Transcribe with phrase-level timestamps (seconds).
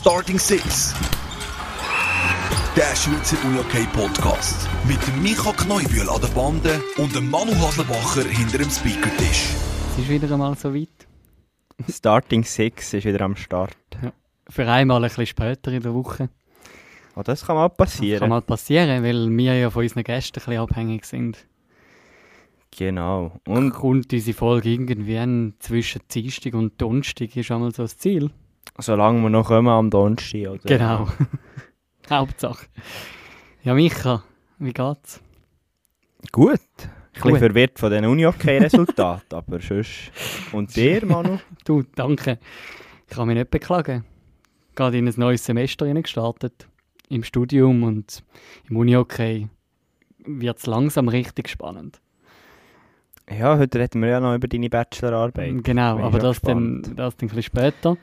[0.00, 0.94] Starting Six.
[2.76, 4.68] Der Schweizer Unihockey Podcast.
[4.86, 9.48] Mit dem Micha Kneubühl an der Bande und dem Manu Haslebacher hinter dem Speakertisch.
[9.90, 11.08] Es ist wieder einmal so weit.
[11.90, 13.76] Starting Six ist wieder am Start.
[14.48, 16.28] Für einmal ein bisschen später in der Woche.
[17.16, 18.20] Oh, das kann mal Das passieren.
[18.20, 21.44] kann mal passieren, weil wir ja von unseren Gästen ein bisschen abhängig sind.
[22.70, 23.32] Genau.
[23.48, 28.30] Und kommt unsere Folge irgendwie zwischen Dienstag und Donnerstag ist einmal so das Ziel.
[28.78, 30.48] Solange wir noch kommen am Donnerstag.
[30.48, 30.58] Oder?
[30.64, 31.08] Genau.
[32.10, 32.66] Hauptsache.
[33.62, 34.22] Ja, Micha,
[34.58, 35.20] wie geht's?
[36.32, 36.60] Gut.
[37.14, 40.12] Ein bisschen verwirrt von den Uni-Hockey-Resultaten, aber sonst...
[40.52, 41.38] Und dir, Manu?
[41.64, 42.38] Du, danke.
[43.08, 44.04] Ich kann mich nicht beklagen.
[44.74, 46.68] Gerade in ein neues Semester gestartet.
[47.08, 48.22] Im Studium und
[48.68, 49.48] im Unihockey
[50.24, 52.00] wird es langsam richtig spannend.
[53.30, 55.64] Ja, heute reden wir ja noch über deine Bachelorarbeit.
[55.64, 57.96] Genau, aber das dann, das dann ein bisschen später.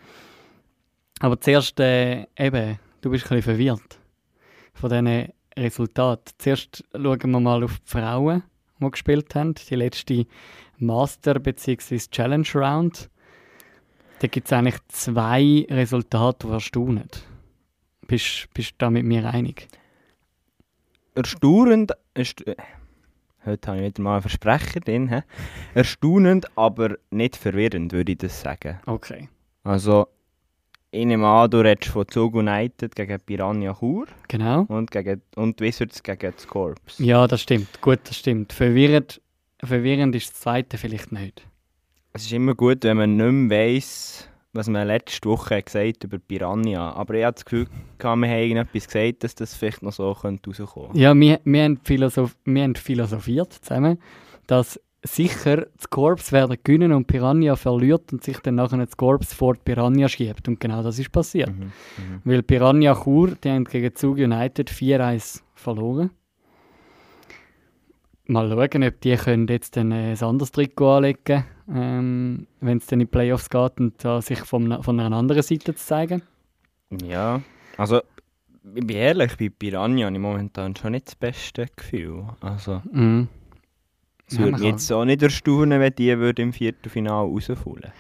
[1.19, 3.99] Aber zuerst, äh, eben, du bist ein bisschen verwirrt
[4.73, 6.33] von diesen Resultaten.
[6.37, 8.43] Zuerst schauen wir mal auf die Frauen,
[8.79, 9.53] die gespielt haben.
[9.53, 10.25] Die letzte
[10.77, 11.97] Master- bzw.
[11.97, 13.09] Challenge Round.
[14.19, 17.09] Da gibt es eigentlich zwei Resultate, die erstaunen.
[18.07, 19.67] Bist, bist du da mit mir einig?
[21.15, 21.93] Erstaunend...
[22.13, 22.55] Erst äh,
[23.45, 25.23] heute habe ich wieder mal einen Versprecher drin.
[25.73, 28.79] Erstaunend, aber nicht verwirrend, würde ich das sagen.
[28.85, 29.29] Okay.
[29.63, 30.07] Also,
[30.95, 34.65] ich nehme an, du redest von Zug United gegen Piranha Chur Genau.
[34.67, 36.75] und, gegen, und Wizards gegen das Corps.
[36.97, 37.81] Ja, das stimmt.
[37.81, 38.53] Gut, das stimmt.
[38.53, 39.21] Verwirrend,
[39.63, 41.45] verwirrend ist das zweite vielleicht nicht.
[42.13, 46.03] Es ist immer gut, wenn man nicht mehr weiss, was man letzte Woche gesagt hat
[46.05, 46.93] über Piranha.
[46.93, 47.67] Aber ich habe das Gefühl,
[47.99, 51.77] wir haben irgendetwas gesagt, dass das vielleicht noch so könnte rauskommen Ja, wir, wir, haben
[51.83, 53.99] philosoph wir haben philosophiert zusammen,
[54.47, 59.33] dass sicher das Korps werden gewinnen und Piranha verliert und sich dann nachher das Korps
[59.33, 60.47] vor die Piranha schiebt.
[60.47, 61.49] Und genau das ist passiert.
[61.49, 61.65] Mhm.
[61.65, 62.21] Mhm.
[62.23, 66.11] Weil Piranha Chur, die haben gegen Zug United 4-1 verloren.
[68.27, 72.85] Mal schauen, ob die können jetzt dann äh, ein anderes Trikot anlegen ähm, wenn es
[72.87, 76.21] dann in die Playoffs geht und da sich von, von einer anderen Seite zu zeigen.
[77.03, 77.41] Ja,
[77.77, 78.01] also,
[78.75, 82.25] ich bin ehrlich, bei Piranha habe ich momentan schon nicht das beste Gefühl.
[82.41, 83.27] Also, Mhm.
[84.27, 87.91] Es würde mich jetzt auch nicht erstaunen, wenn die würde im Viertelfinale rausfallen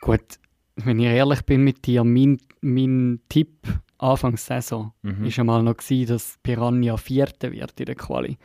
[0.00, 0.38] Gut,
[0.76, 3.50] wenn ich ehrlich bin mit dir, mein, mein Tipp
[3.98, 5.24] Anfangs Saison Mhm.
[5.24, 8.36] ist einmal noch gewesen, dass Piranha Vierte wird in der Quali.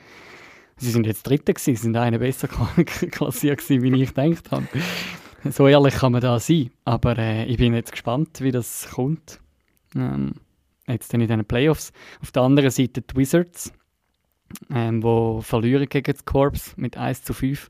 [0.78, 2.48] Sie sind jetzt Dritte gewesen, sind eine besser
[3.12, 4.68] klassiert gewesen, wie ich gedacht habe.
[5.50, 9.40] So ehrlich kann man da sein, aber äh, ich bin jetzt gespannt, wie das kommt.
[9.96, 10.36] Ähm,
[10.88, 11.92] jetzt dann in den Playoffs.
[12.22, 13.74] Auf der anderen Seite die Wizards,
[14.74, 17.70] ähm, wo verlieren gegen das Corps mit 1 zu 5.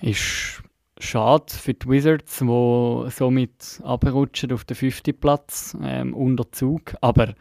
[0.00, 0.62] Ist
[0.98, 6.94] schade für die Wizards, die somit abrutschen auf den fünften Platz ähm, unter Zug.
[7.00, 7.34] Aber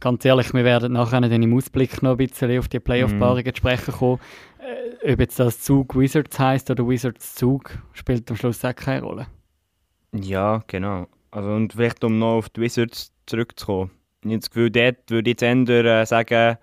[0.00, 3.58] ganz ehrlich, wir werden nachher dann im Ausblick noch ein bisschen auf die Playoff-Paarungen zu
[3.58, 4.20] sprechen kommen.
[5.02, 9.02] Äh, ob jetzt das Zug Wizards heisst oder Wizards Zug, spielt am Schluss auch keine
[9.02, 9.26] Rolle.
[10.12, 11.06] Ja, genau.
[11.30, 13.90] Also, und vielleicht um noch auf die Wizards zurückzukommen.
[14.22, 16.56] Ich habe das Gefühl, dort würde ich jetzt eher äh, sagen,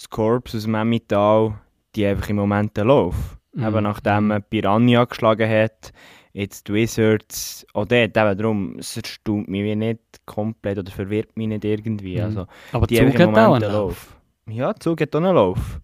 [0.00, 1.60] das Corps aus dem Emmental,
[1.94, 3.38] die einfach im Moment einen Lauf.
[3.52, 3.66] Mhm.
[3.66, 5.92] Eben nachdem man Piranha geschlagen hat,
[6.32, 11.48] jetzt die Wizards, auch dort, eben darum, es erstaunt mich nicht komplett oder verwirrt mich
[11.48, 12.16] nicht irgendwie.
[12.16, 12.24] Mhm.
[12.24, 14.16] Also, Aber die Zug hat auch einen einen Lauf.
[14.48, 15.80] ja, Zug hat auch einen Lauf.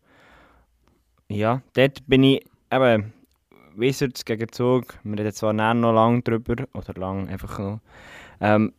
[1.29, 3.13] Ja, dort bin ich eben
[3.75, 4.99] Wizards gegen Zug.
[5.03, 7.81] Wir reden zwar näher noch lang drüber, oder lang einfach noch.
[8.41, 8.73] Ähm,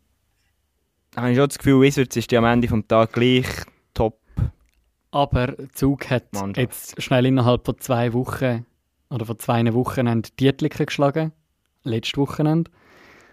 [1.16, 3.46] habe ich schon das Gefühl, Wizards ist die am Ende des Tages gleich.
[5.12, 6.58] Aber Zug hat Mannschaft.
[6.58, 8.66] jetzt schnell innerhalb von zwei Wochen
[9.10, 11.32] oder von zwei Wochenende Dietliken geschlagen.
[11.84, 12.70] Letztes Wochenende.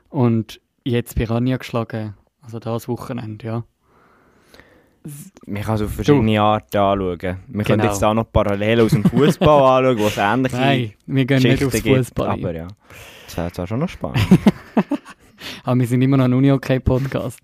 [0.09, 2.15] Und jetzt Piranha geschlagen.
[2.43, 3.65] Also das Wochenende, ja.
[5.47, 7.19] Man kann es auf verschiedene Arten anschauen.
[7.49, 7.85] Wir können Genau.
[7.85, 9.49] jetzt auch noch Parallelen aus dem Fußball
[9.85, 11.97] anschauen, wo es ähnliche Nein, wir gehen nicht Geschichten aufs gibt.
[11.97, 12.27] Fußball.
[12.29, 12.69] Aber Aber, ja,
[13.27, 14.19] das wäre zwar schon noch spannend.
[15.67, 17.39] wir sind immer noch ein Uni-OK-Podcast.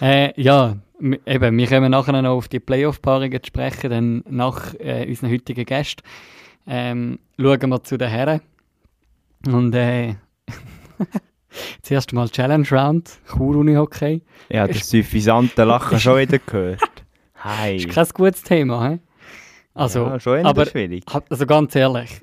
[0.00, 5.06] äh, ja, eben, wir kommen nachher noch auf die Playoff-Paarungen zu sprechen, dann nach äh,
[5.08, 6.02] unseren heutigen Gästen.
[6.66, 8.40] Ähm, schauen wir zu den Herren.
[9.46, 10.14] Und äh,
[11.82, 14.22] zuerst mal Challenge Round, Chur Uni-Hockey.
[14.48, 16.80] ja, das suffisante Lachen schon wieder gehört.
[17.36, 17.76] Hi.
[17.76, 18.98] Ist kein gutes Thema, hä?
[19.74, 21.04] Also, ja, schon aber schwierig.
[21.28, 22.22] also ganz ehrlich,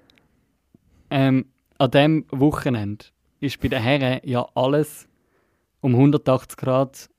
[1.10, 1.46] ähm,
[1.78, 3.06] an diesem Wochenende
[3.42, 5.08] ist bei den Herren ja alles
[5.82, 7.10] um 180 Grad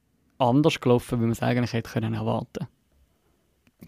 [0.43, 2.67] anders gelaufen, wie man es eigentlich hätte können erwarten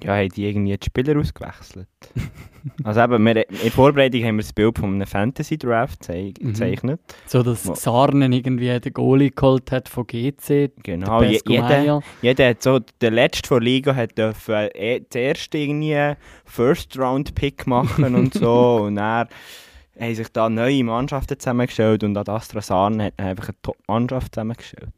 [0.03, 1.89] Ja, haben die irgendwie die Spieler ausgewechselt?
[2.85, 6.35] also eben, wir, in der Vorbereitung haben wir das Bild von einem Fantasy-Draft Mhm.
[6.35, 7.01] gezeichnet.
[7.27, 10.73] So, dass Wo- Sarnen irgendwie den Goalie geholt hat von GC.
[10.83, 16.15] Genau, je, jeder, jeder hat so, der letzte von Liga hat dürfen, eh, zuerst irgendwie
[16.45, 19.29] First-Round-Pick machen und so und dann
[19.99, 24.91] haben sich da neue Mannschaften zusammengestellt und an Astra Sarnen hat einfach eine Top-Mannschaft zusammengestellt.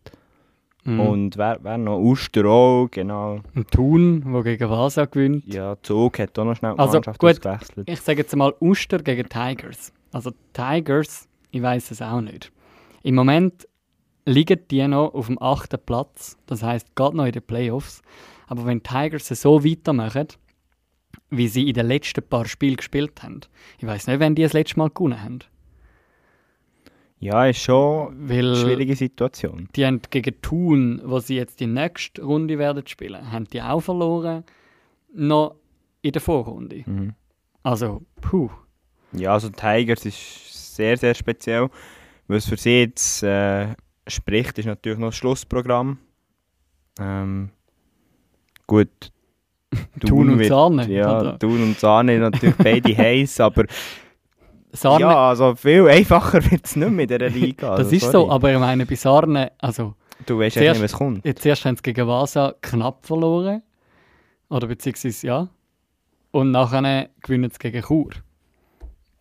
[0.86, 1.00] Mhm.
[1.00, 1.98] Und wer, wer noch?
[1.98, 3.40] Uster auch, genau.
[3.54, 5.44] Und Thun, der gegen Vasa gewinnt.
[5.52, 7.30] Ja, Zug hat auch noch schnell die Also, Mannschaft gut.
[7.30, 7.88] ausgewechselt.
[7.88, 9.92] Ich sage jetzt mal Uster gegen Tigers.
[10.12, 12.52] Also Tigers, ich weiß es auch nicht.
[13.02, 13.66] Im Moment
[14.24, 18.02] liegen die noch auf dem achten Platz, das heißt gerade noch in den Playoffs.
[18.46, 20.28] Aber wenn die Tigers es so weitermachen,
[21.30, 23.40] wie sie in den letzten paar Spielen gespielt haben,
[23.78, 25.38] ich weiß nicht, wenn die das letzte Mal gewonnen haben.
[27.26, 29.68] Ja, ist schon Weil eine schwierige Situation.
[29.74, 33.80] die haben gegen Thun, wo sie jetzt die nächste Runde werden spielen, haben die auch
[33.80, 34.44] verloren,
[35.12, 35.56] noch
[36.02, 36.82] in der Vorrunde.
[36.86, 37.14] Mhm.
[37.62, 38.50] Also, puh.
[39.12, 41.68] Ja, also Tigers ist sehr, sehr speziell.
[42.28, 43.74] Was für sie jetzt äh,
[44.06, 45.98] spricht, ist natürlich noch das Schlussprogramm.
[47.00, 47.50] Ähm,
[48.66, 48.88] gut.
[50.06, 51.38] Thun und wird- Sahne, Ja, oder?
[51.38, 53.64] Thun und Sahne natürlich beide heiß, aber
[54.76, 57.70] Sarne, ja, also viel einfacher wird es nicht mehr in dieser Liga.
[57.76, 59.94] das also, ist so, aber ich meine, bei Sarne, also
[60.24, 61.24] Du weißt eigentlich nicht, was kommt.
[61.24, 63.62] jetzt erst haben sie gegen Vasa knapp verloren.
[64.48, 65.48] Oder beziehungsweise ja.
[66.30, 68.10] Und nachher gewinnen sie gegen Chur.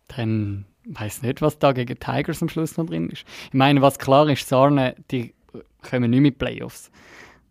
[0.08, 3.24] Dann weiß nicht, was da gegen Tigers am Schluss noch drin ist.
[3.48, 5.34] Ich meine, was klar ist, Sarne, die
[5.82, 6.90] kommen nicht mit Playoffs.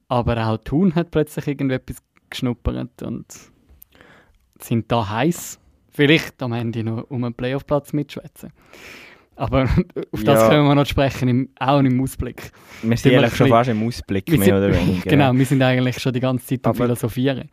[0.07, 1.97] Aber auch Thun hat plötzlich irgendetwas
[2.29, 3.25] geschnuppert und
[4.59, 5.59] sind da heiß.
[5.95, 8.51] Vielleicht am Ende noch um einen Playoff-Platz mitschwätzen.
[9.37, 9.63] Aber
[10.11, 10.49] auf das Ja.
[10.49, 12.51] können wir noch sprechen, im, auch im Ausblick.
[12.83, 15.09] Wir sind eigentlich schon fast im Ausblick, mehr sind- oder weniger.
[15.09, 17.49] Genau, wir sind eigentlich schon die ganze Zeit am Aber- Philosophieren.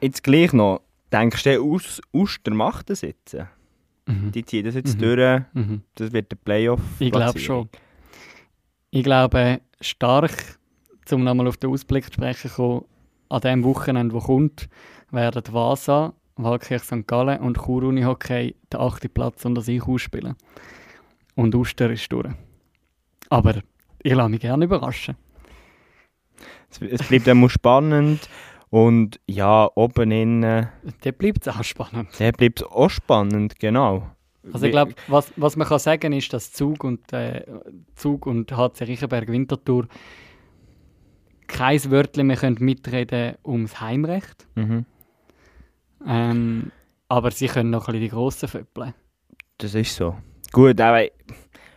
[0.00, 0.80] Jetzt gleich noch,
[1.12, 3.36] denkst du, Us Uster macht das jetzt?
[4.06, 4.32] Mhm.
[4.32, 5.02] Die ziehen das jetzt Mhm.
[5.02, 5.82] durch, Mhm.
[5.96, 6.80] das wird der Playoff.
[6.98, 7.68] Ich glaube schon.
[8.90, 10.32] Ich glaube stark,
[11.12, 12.84] um nochmal auf den Ausblick zu sprechen kommen,
[13.28, 14.68] an dem Wochenende, wo kommt,
[15.10, 16.12] werden Vasa,
[16.42, 17.06] Waldkirch St.
[17.06, 20.36] Gallen und Chur Unihockey den achten Platz unter sich ausspielen.
[21.34, 22.28] Und Uster ist durch.
[23.28, 23.62] Aber
[24.02, 25.16] ich lasse mich gerne überraschen.
[26.70, 28.28] Es, es bleibt immer spannend
[28.70, 30.68] und ja, oben innen,
[31.02, 32.08] Dann bleibt es auch spannend.
[32.18, 34.10] der bleibt auch spannend, genau.
[34.52, 37.44] Also ich glaube, was, was man kann sagen ist, dass Zug und, äh,
[37.94, 39.86] Zug und HC Riechenberg Winterthur
[41.46, 44.46] kein Wörtchen mehr können mitreden ums Heimrecht.
[44.54, 44.86] Mhm.
[46.06, 46.70] Ähm,
[47.08, 48.94] aber sie können noch ein bisschen die Grossen föppeln.
[49.58, 50.16] Das ist so.
[50.52, 51.06] Gut, aber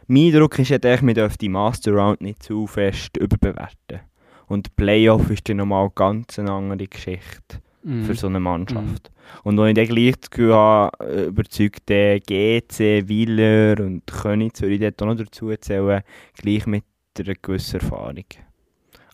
[0.08, 4.02] mein Eindruck ist ja, man dürfte die Master Round nicht zu fest überbewerten.
[4.48, 8.06] Und Playoff ist dann nochmal ganz eine andere Geschichte Mhm.
[8.06, 9.12] für so eine Mannschaft.
[9.44, 14.62] Und wenn ich dann gleich das Gefühl habe, äh, überzeugt der GC, Wieler und Königs,
[14.62, 16.02] würde ich dort auch noch dazu zählen,
[16.38, 16.86] gleich mit
[17.20, 18.24] einer gewissen Erfahrung.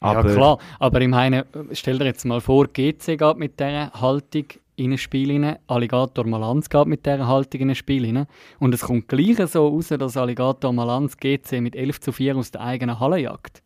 [0.02, 3.92] Aber ja klar, aber ich meine, stell dir jetzt mal vor, GC geht mit dieser
[3.92, 4.46] Haltung
[4.80, 8.28] in ein Spiel rein, Alligator Malanz geht mit dieser Haltung in ein Spiel rein
[8.60, 12.52] und es kommt gleich so raus, dass Alligator Malanz GC mit 11 zu 4 aus
[12.52, 13.62] der eigenen Halle jagt.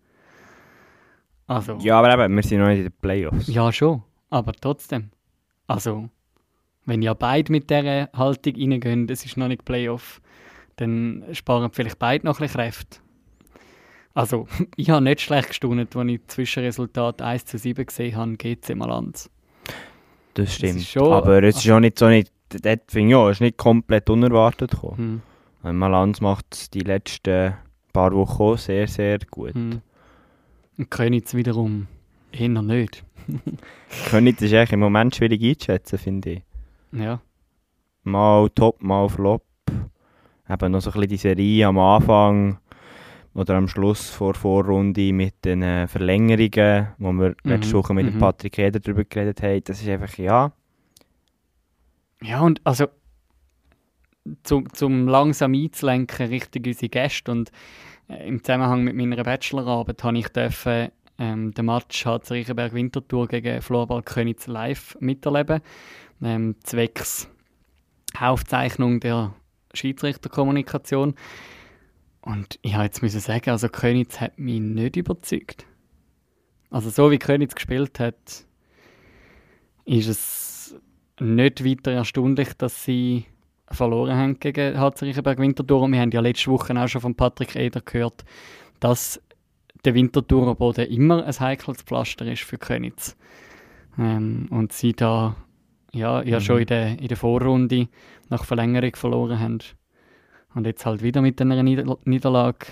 [1.48, 3.48] Also, Ja, aber eben, wir sind noch nicht in den Playoffs.
[3.48, 5.10] ja schon, aber trotzdem.
[5.68, 6.10] Also,
[6.86, 10.22] wenn ja beide mit dieser Haltung reingehen, es ist noch nicht Playoff,
[10.78, 13.00] dann sparen vielleicht beide noch ein bisschen Kräfte.
[14.14, 18.76] Also, ich habe nicht schlecht gestaunt, als ich Zwischenresultat 1 zu 7 gesehen habe, GC
[18.76, 19.30] Malanz.
[20.36, 20.78] Das stimmt.
[20.78, 22.32] ist schon- aber es ist auch nicht so nicht,
[22.64, 25.22] dort finde ich auch, es ist nicht komplett unerwartet gekommen.
[25.64, 25.78] Hm.
[25.78, 27.54] Malanz macht es die letzten
[27.94, 29.54] paar Wochen auch sehr, sehr gut.
[29.54, 29.82] Hm.
[30.78, 31.88] Und Königs wiederum
[32.32, 33.04] eher nicht.
[34.10, 36.42] Königs ist eigentlich im Moment schwierig einzuschätzen, finde ich.
[36.92, 37.22] Ja.
[38.04, 39.44] Mal top, mal flop.
[40.50, 42.58] Eben noch so ein bisschen die Serie am Anfang
[43.36, 48.08] oder am Schluss vor Vorrunde mit den äh, Verlängerungen, wo wir Mhm, letzte Woche mit
[48.08, 48.20] dem mhm.
[48.20, 49.64] Patrick Eder darüber geredet haben.
[49.64, 50.52] Das ist einfach, ja,
[52.22, 52.88] Ja, und also
[54.44, 57.52] zum, zum langsam einzulenken Richtung unsere Gäste und
[58.08, 63.28] äh, im Zusammenhang mit meiner Bachelorarbeit habe ich dürfen, ähm, den Match HC Riechenberg Winterthur
[63.28, 65.62] gegen Florball Königs live miterleben,
[66.22, 67.30] ähm, zwecks
[68.20, 69.34] Aufzeichnung der
[69.74, 71.16] Schiedsrichterkommunikation.
[72.24, 75.66] Und ich habe jetzt müssen sagen, also Königs hat mich nicht überzeugt.
[76.70, 78.46] Also so wie Königs gespielt hat,
[79.86, 80.76] ist es
[81.20, 83.26] nicht weiter erstaunlich, dass sie
[83.70, 85.82] verloren haben gegen HC Riechenberg Winterthur.
[85.82, 88.24] Und wir haben ja letzte Woche auch schon von Patrick Eder gehört,
[88.80, 89.22] dass
[89.84, 93.18] der Winterthurer Boden immer ein heikles Pflaster ist für Königs.
[94.00, 95.36] Ähm, und sie da
[95.92, 96.44] ja, ja Mhm.
[96.44, 97.88] schon in der, in der Vorrunde
[98.30, 99.60] nach Verlängerung verloren haben.
[100.56, 102.66] Und jetzt halt wieder mit einer Nieder Niederlage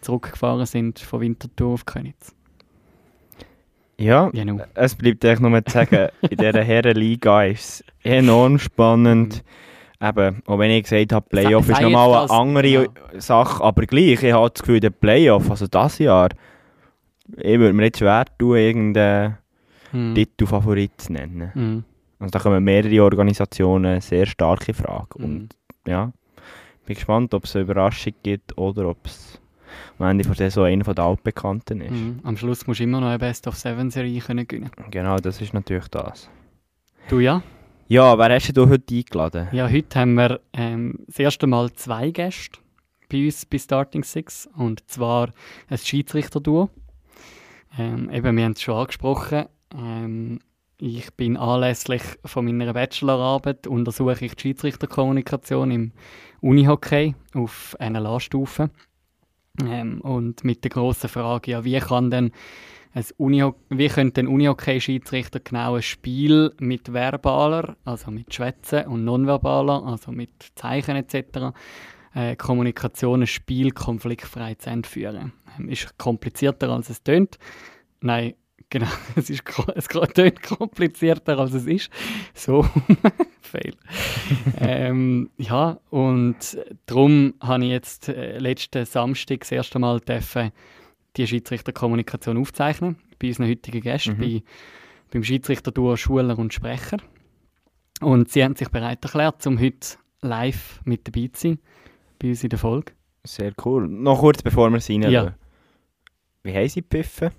[0.00, 2.34] zurückgefahren sind von Winterthur auf Königs.
[4.00, 4.62] Ja, Genau.
[4.74, 9.42] es bleibt eigentlich nur zu sagen, in dieser Herrenliga ist es enorm spannend.
[10.00, 12.86] Eben, auch wenn ich gesagt habe, Playoff Sei- ist sei nochmal jetzt eine andere ja.
[13.20, 16.28] Sache, aber gleich, ich habe das Gefühl, der Playoff, also das Jahr,
[17.36, 19.38] ich würde mir jetzt schwer tun, irgendeinen
[19.90, 20.14] Mhm.
[20.14, 21.50] Titelfavorit zu nennen.
[21.54, 21.84] Mhm.
[22.20, 25.18] Also da kommen mehrere Organisationen sehr stark in Frage.
[25.18, 25.24] Mhm.
[25.24, 25.48] Und
[25.88, 26.12] ja,
[26.88, 29.38] bin gespannt, ob es eine Überraschung gibt oder ob es
[29.98, 31.90] am Ende von der Saison einer der Altbekannten ist.
[31.90, 32.20] Mhm.
[32.24, 36.30] Am Schluss musst du immer noch eine Best-of-Seven-Serie können gewinnen Genau, das ist natürlich das.
[37.08, 37.42] Du ja?
[37.88, 39.48] Ja, wer hast du heute eingeladen?
[39.52, 42.58] Ja, heute haben wir ähm, das erste Mal zwei Gäste
[43.10, 44.48] bei uns bei Starting Six.
[44.56, 45.30] Und zwar
[45.68, 46.70] ein Schiedsrichter-Duo.
[47.78, 49.44] Ähm, eben, wir haben es schon angesprochen.
[49.74, 50.40] Ähm,
[50.80, 55.92] ich bin anlässlich von meiner Bachelorarbeit untersuche ich die Schiedsrichterkommunikation im
[56.40, 58.70] Unihockey auf NLA-Stufe.
[59.64, 62.30] Ähm, und mit der grossen Frage, ja, wie kann denn
[62.94, 69.04] ein Uniho wie könnte ein Unihockey-Schiedsrichter genau ein Spiel mit verbaler, also mit Schwätzen und
[69.04, 71.54] nonverbaler, also mit Zeichen etc.,
[72.14, 75.32] äh, Kommunikation, ein Spiel konfliktfrei zu Ende führen?
[75.58, 77.38] Ähm, ist komplizierter als es tönt.
[78.00, 78.34] Nein,
[78.70, 79.42] genau, es, ist,
[79.74, 81.90] es tönt komplizierter als es ist.
[82.34, 82.62] So,
[83.40, 83.74] fail.
[84.58, 86.36] ähm, ja, und
[86.86, 90.50] darum habe ich jetzt äh, letzten Samstag das erste Mal dürfen,
[91.16, 94.20] die Schiedsrichterkommunikation aufzeichnen, bei unseren heutigen Gästen, Mhm.
[94.20, 94.42] bei,
[95.12, 96.98] beim Schiedsrichterduo Schuler und Sprecher.
[98.00, 101.58] Und sie haben sich bereit erklärt, um heute live mit dabei zu sein,
[102.20, 102.92] bei uns in der Folge.
[103.24, 103.88] Sehr cool.
[103.88, 105.12] Noch kurz, bevor wir es reinlassen.
[105.12, 105.34] Ja.
[106.44, 107.30] Wie haben sie gepfiffen?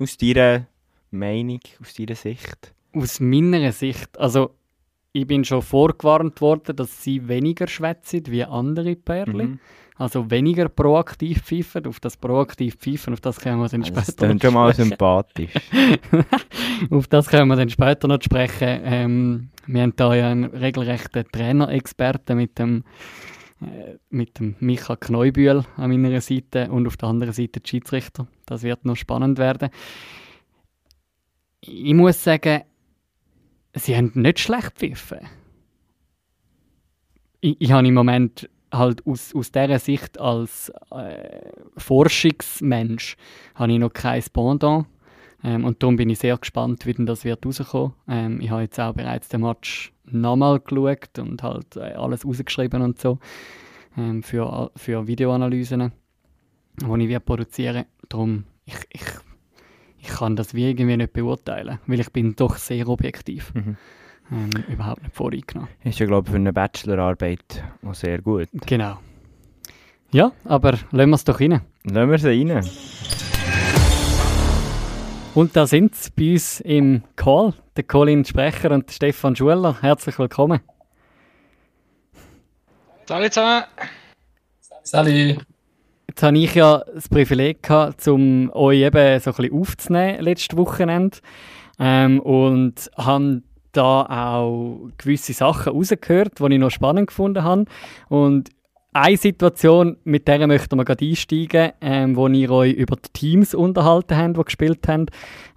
[0.00, 0.66] Aus deiner
[1.10, 2.74] Meinung, aus deiner Sicht?
[2.92, 4.54] Aus meiner Sicht, also
[5.12, 9.36] ich bin schon vorgewarnt worden, dass sie weniger schwätzen wie andere Pärchen.
[9.36, 9.60] Mhm.
[9.96, 11.86] Also weniger proaktiv pfeifen.
[11.86, 14.54] Auf das proaktiv pfeifen, auf das können wir dann Also, das später klingt noch schon
[14.54, 15.52] mal sympathisch.
[16.90, 18.80] Auf das können wir dann später noch sprechen.
[18.82, 22.82] Ähm, wir haben da ja einen regelrechten Trainerexperten mit dem,
[23.60, 28.26] äh, mit dem Micha Kneubühl an meiner Seite und auf der anderen Seite die Schiedsrichter.
[28.46, 29.70] Das wird noch spannend werden.
[31.60, 32.62] Ich muss sagen,
[33.74, 35.20] sie haben nicht schlecht gepfiffen.
[37.40, 43.16] Ich, ich habe im Moment halt aus, aus dieser Sicht als äh, Forschungsmensch
[43.54, 44.86] habe ich noch kein Pendant.
[45.44, 47.92] Ähm, und darum bin ich sehr gespannt, wie denn das wird rauskommen.
[48.08, 52.80] Ähm, ich habe jetzt auch bereits den Match nochmal geschaut und halt äh, alles rausgeschrieben
[52.80, 53.18] und so
[53.96, 55.92] ähm, für, für Videoanalysen,
[56.80, 59.02] die ich produzieren Darum, ich, ich,
[59.98, 63.52] ich kann das wie irgendwie nicht beurteilen, weil ich bin doch sehr objektiv.
[63.54, 63.76] Mhm.
[64.32, 65.68] Ähm, überhaupt nicht voreingenommen.
[65.84, 68.48] Ist ja, glaube ich, für eine Bachelorarbeit auch sehr gut.
[68.66, 68.98] Genau.
[70.12, 71.60] Ja, aber lassen wir es doch rein.
[71.84, 72.64] Lassen wir sie rein.
[75.34, 79.76] Und da sind sie bei uns im Call, der Colin Sprecher und der Stefan Schuler.
[79.80, 80.60] Herzlich willkommen.
[83.04, 83.64] Salut zusammen.
[84.84, 85.44] Salut.
[86.06, 90.56] Jetzt habe ich ja das Privileg gehabt, um euch eben so ein bisschen aufzunehmen letztes
[90.56, 91.18] Wochenende.
[91.80, 97.64] Ähm, und habe da auch gewisse Sachen rausgehört, die ich noch spannend gefunden habe.
[98.08, 98.50] Und
[98.94, 103.52] eine Situation, mit der möchten wir gerade einsteigen, ähm, wo ihr euch über die Teams
[103.52, 105.06] unterhalten habt, die gespielt haben.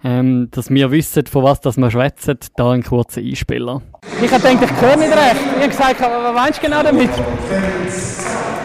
[0.02, 3.80] Ähm, dass wir wissen, von was wir schwätzen, da ein kurzer Einspieler.
[4.20, 5.36] Ich habe gedacht, ich höre nicht recht.
[5.36, 7.10] Ich habe gesagt, was meinst du genau damit?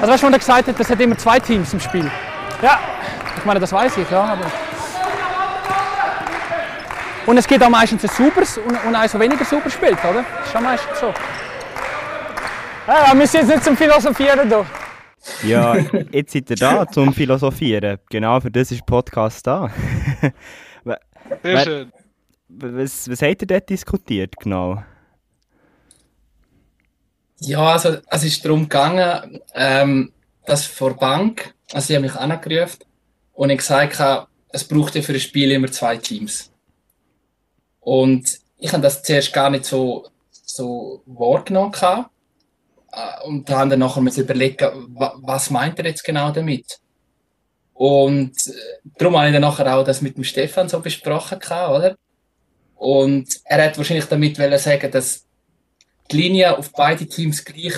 [0.01, 2.10] Also weißt du, wenn er gesagt hat, es hat immer zwei Teams im Spiel.
[2.62, 2.80] Ja,
[3.38, 4.51] ich meine, das weiß ich, ja, aber...
[7.25, 10.25] Und es gibt auch meistens ein sauberes und, und eins, das weniger sauber spielt, oder?
[10.38, 11.13] Das ist schon meistens so.
[12.87, 14.65] Ja, wir müssen jetzt nicht zum Philosophieren hier.
[15.43, 15.77] Ja,
[16.11, 17.97] jetzt seid ihr da zum Philosophieren.
[18.09, 19.69] Genau für das ist der Podcast da.
[20.83, 20.99] Sehr
[21.41, 21.91] Wer- schön.
[22.49, 24.83] was, was habt ihr dort diskutiert genau?
[27.39, 30.11] Ja, also es ist darum gegangen, ähm,
[30.45, 32.79] dass vor der Bank, also sie haben mich angerufen
[33.33, 36.51] und ich gesagt habe, es braucht ja für ein Spiel immer zwei Teams.
[37.79, 42.09] Und ich habe das zuerst gar nicht so, so wahrgenommen gehabt.
[42.93, 46.79] Äh, und da haben dann nachher müssen überlegen, wa- was meint er jetzt genau damit?
[47.73, 48.53] Und äh,
[48.97, 51.39] darum habe ich dann nachher auch das mit dem Stefan so besprochen
[51.75, 51.97] oder?
[52.75, 55.25] Und er hat wahrscheinlich damit wollen sagen, dass
[56.12, 57.73] die Linie auf beide Teams gleich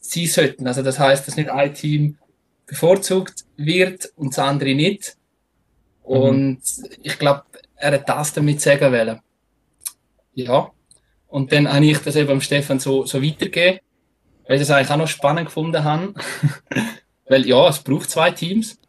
[0.00, 0.66] sein sollten.
[0.66, 2.18] Also das heißt, dass nicht ein Team
[2.66, 5.16] bevorzugt wird und das andere nicht.
[6.02, 6.60] Und
[7.02, 7.44] ich glaube,
[7.76, 9.20] er hat das damit sagen wollen.
[10.34, 10.70] ja.
[11.28, 13.80] Und dann habe ich das eben am Stefan so, so weitergegeben,
[14.50, 16.12] weil ich das eigentlich auch noch spannend gefunden habe.
[17.28, 18.80] weil ja, es braucht zwei Teams.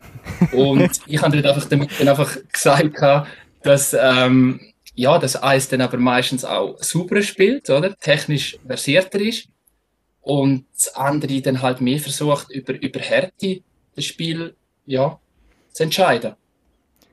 [0.54, 3.00] Und ich habe einfach damit dann einfach gesagt,
[3.62, 4.60] dass, ähm,
[4.96, 7.96] ja, das eins dann aber meistens auch sauberer spielt, oder?
[7.96, 9.50] Technisch versierter ist.
[10.22, 13.62] Und das andere dann halt mehr versucht, über, über Härte
[13.96, 14.56] das Spiel,
[14.88, 15.20] ja,
[15.74, 16.34] zu entscheiden.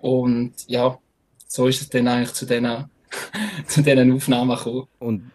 [0.00, 0.98] Und ja,
[1.46, 2.86] so ist es dann eigentlich zu diesen,
[3.66, 4.88] zu diesen Aufnahmen gekommen.
[5.00, 5.32] Und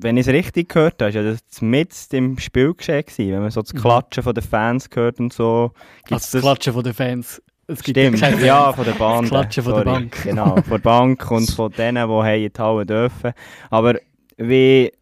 [0.00, 3.50] wenn ich es richtig gehört habe, ist ja das mit im Spiel geschehen, wenn man
[3.50, 3.78] so das mhm.
[3.78, 5.72] Klatschen von den Fans hört und so.
[6.06, 7.42] Gibt's also das Klatschen von den Fans.
[7.68, 9.22] Es Stimmt, ja, von der Bahn.
[9.22, 10.22] Das Klatschen von der Bank.
[10.22, 13.32] Genau, von der Bank und von denen, die in die Halle dürfen.
[13.70, 13.94] Aber
[14.36, 14.92] wie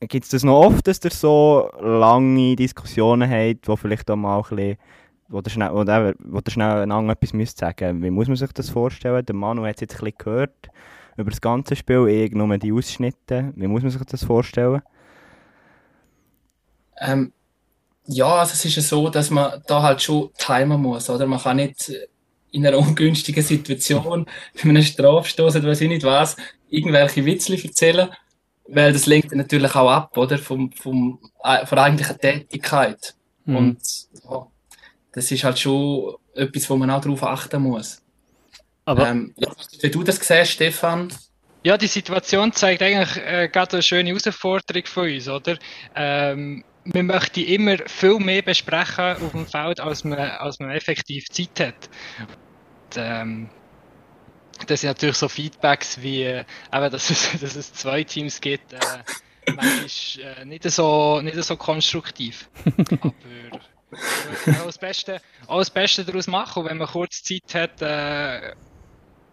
[0.00, 4.38] gibt es das noch oft, dass ihr so lange Diskussionen habt, wo vielleicht auch mal
[4.38, 4.76] ein bisschen
[5.28, 8.52] wo ihr schnell, wo der, wo der schnell etwas müsst sagen Wie muss man sich
[8.52, 9.24] das vorstellen?
[9.24, 10.68] Der Manu hat es jetzt ein bisschen gehört
[11.16, 13.52] über das ganze Spiel, ich nur die Ausschnitte.
[13.56, 14.82] Wie muss man sich das vorstellen?
[17.00, 17.32] Ähm,
[18.06, 21.26] ja, also es ist ja so, dass man da halt schon timen muss, oder?
[21.26, 21.92] Man kann nicht
[22.50, 26.36] in einer ungünstigen Situation, wenn man einen Strafstoß oder weiß ich nicht was,
[26.68, 28.10] irgendwelche Witzli erzählen,
[28.68, 30.38] weil das lenkt natürlich auch ab, oder?
[30.38, 33.14] Vom, vom, äh, von der eigentlichen Tätigkeit.
[33.44, 33.56] Mhm.
[33.56, 33.78] Und
[34.24, 34.46] ja,
[35.12, 38.01] das ist halt schon etwas, wo man auch darauf achten muss.
[38.84, 41.12] Aber ähm, ja, wie du das siehst, Stefan?
[41.64, 45.56] Ja, die Situation zeigt eigentlich äh, gerade eine schöne Herausforderung von uns, oder?
[45.94, 51.28] Ähm, man möchte immer viel mehr besprechen auf dem Feld, als man, als man effektiv
[51.28, 51.88] Zeit hat.
[52.18, 53.50] Und, ähm,
[54.66, 58.72] das sind natürlich so Feedbacks wie, äh, eben, dass, es, dass es zwei Teams gibt,
[58.72, 58.78] äh,
[59.46, 62.48] manchmal äh, nicht, so, nicht so konstruktiv.
[64.46, 66.62] Aber auch das Beste, auch das Beste daraus machen.
[66.62, 68.54] Und wenn man kurz Zeit hat, äh,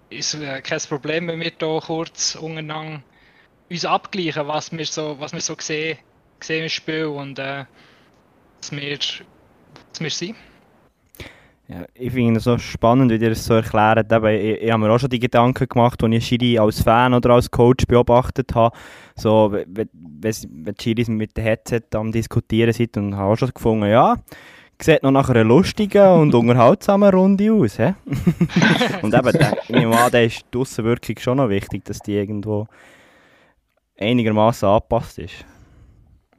[0.10, 3.02] ist äh, kein Problem, wenn wir hier kurz untereinander
[3.70, 5.98] uns abgleichen, was wir so, was wir so sehen,
[6.40, 7.66] sehen im Spiel und äh,
[8.62, 10.36] was, wir, was wir sind.
[11.68, 14.12] Ja, ich finde es so spannend, wie ihr es so erklärt.
[14.12, 17.14] Eben, ich, ich habe mir auch schon die Gedanken gemacht, als ich Schiri als Fan
[17.14, 18.76] oder als Coach beobachtet habe.
[19.16, 23.52] So, wenn, wenn die Schiris mit dem Headset am Diskutieren sind und habe auch schon
[23.54, 24.18] gefunden, ja,
[24.82, 27.78] sieht noch nach einer lustigen und unterhaltsamen Runde aus.
[27.78, 27.94] He?
[29.02, 32.16] und eben, der, ich nehme an, da ist die Aussenwirkung schon noch wichtig, dass die
[32.16, 32.68] irgendwo
[34.00, 35.46] einigermaßen angepasst ist.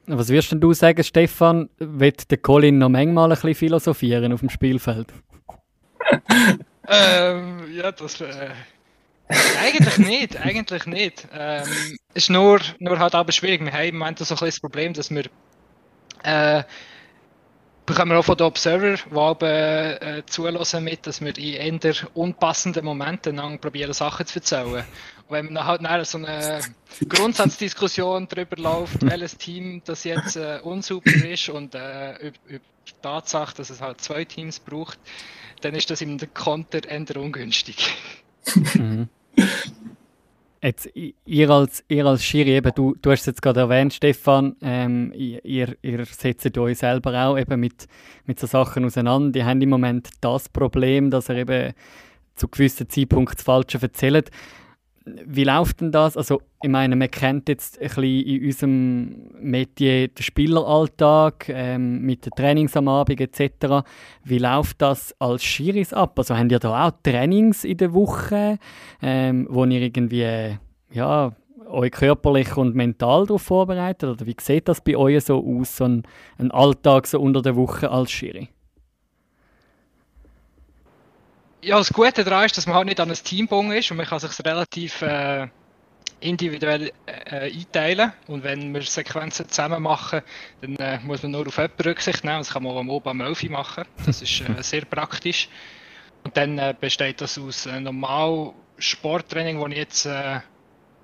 [0.06, 1.68] Was wirst denn du sagen, Stefan?
[1.78, 5.12] Wird der Colin noch manchmal ein bisschen philosophieren auf dem Spielfeld?
[6.88, 8.20] ähm, ja, das.
[8.20, 8.50] Äh,
[9.62, 11.28] eigentlich nicht, eigentlich nicht.
[11.32, 13.64] Ähm, ist nur, nur halt aber schwierig.
[13.64, 15.24] Wir haben im Moment so ein das Problem, dass wir.
[16.24, 16.64] Äh,
[17.90, 22.84] bekommen wir auch von den Observer, die äh, zulassen mit, dass wir in eher unpassenden
[22.84, 24.84] Momenten dann probieren, Sachen zu erzählen
[25.28, 26.60] wenn man halt nachher so eine
[27.08, 32.92] Grundsatzdiskussion darüber läuft, welches Team das jetzt äh, unsuper ist und äh, über, über, die
[33.02, 34.98] Tatsache, dass es halt zwei Teams braucht,
[35.60, 37.94] dann ist das im Konter eher ungünstig.
[38.74, 39.08] Mhm.
[40.62, 40.90] Jetzt,
[41.24, 45.10] ihr als, ihr als Schiri, eben, du, du hast es jetzt gerade erwähnt, Stefan, ähm,
[45.14, 47.88] ihr, ihr setzt euch selber auch eben mit,
[48.26, 49.32] mit so Sachen auseinander.
[49.32, 51.72] Die haben im Moment das Problem, dass ihr eben
[52.36, 54.30] zu gewissen Zeitpunkten das Falsche erzählt
[55.26, 56.16] wie läuft denn das?
[56.16, 62.26] Also, ich meine, man kennt jetzt ein bisschen in unserem Metier den Spieleralltag ähm, mit
[62.26, 63.86] den Trainings am Abend etc.
[64.24, 66.18] Wie läuft das als Schiris ab?
[66.18, 68.58] Also, habt ihr da auch Trainings in der Woche,
[69.02, 70.58] ähm, wo ihr irgendwie
[70.92, 71.32] ja,
[71.68, 74.10] euch körperlich und mental darauf vorbereitet?
[74.10, 76.02] Oder wie sieht das bei euch so aus, so ein,
[76.38, 78.48] ein Alltag so unter der Woche als Schiri?
[81.62, 83.96] Ja, das Gute daran ist, dass man halt nicht an ein Team gebunden ist und
[83.96, 85.48] man kann sich relativ äh,
[86.20, 88.12] individuell äh, einteilen.
[88.26, 90.22] Und wenn wir Sequenzen zusammen machen,
[90.60, 92.38] dann äh, muss man nur auf jemanden Rücksicht nehmen.
[92.38, 93.84] Das kann man auch am Oben am Elfi machen.
[94.04, 95.48] Das ist äh, sehr praktisch.
[96.24, 100.40] Und dann äh, besteht das aus äh, normal Sporttraining, das ich jetzt äh,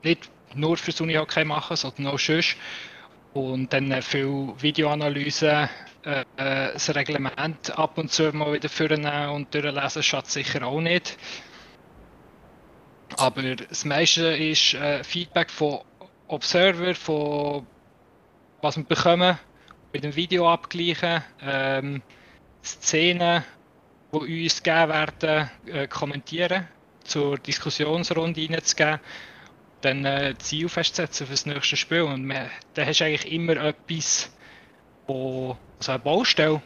[0.03, 2.57] nicht nur fürs Unihockey mache, sondern auch sonst.
[3.37, 5.69] Und dann viel Videoanalyse,
[6.07, 10.81] äh, äh, das Reglement ab und zu mal wieder vornehmen und durchlesen schadet sicher auch
[10.81, 11.19] nicht.
[13.19, 15.81] Aber das meiste ist äh, Feedback von
[16.29, 17.67] Observer, von
[18.63, 19.39] was wir bekommen,
[19.93, 22.01] mit dem Video abgleichen, ähm,
[22.65, 23.45] Szenen,
[24.15, 26.69] die uns gegeben werden, äh, kommentieren,
[27.05, 28.99] zur Diskussionsrunde reinzugeben,
[29.87, 32.03] dann äh, Ziel festsetzen für das nächste Spiel.
[32.03, 34.31] Und man, dann hast du eigentlich immer etwas,
[35.07, 36.63] wo also eine Baustelle,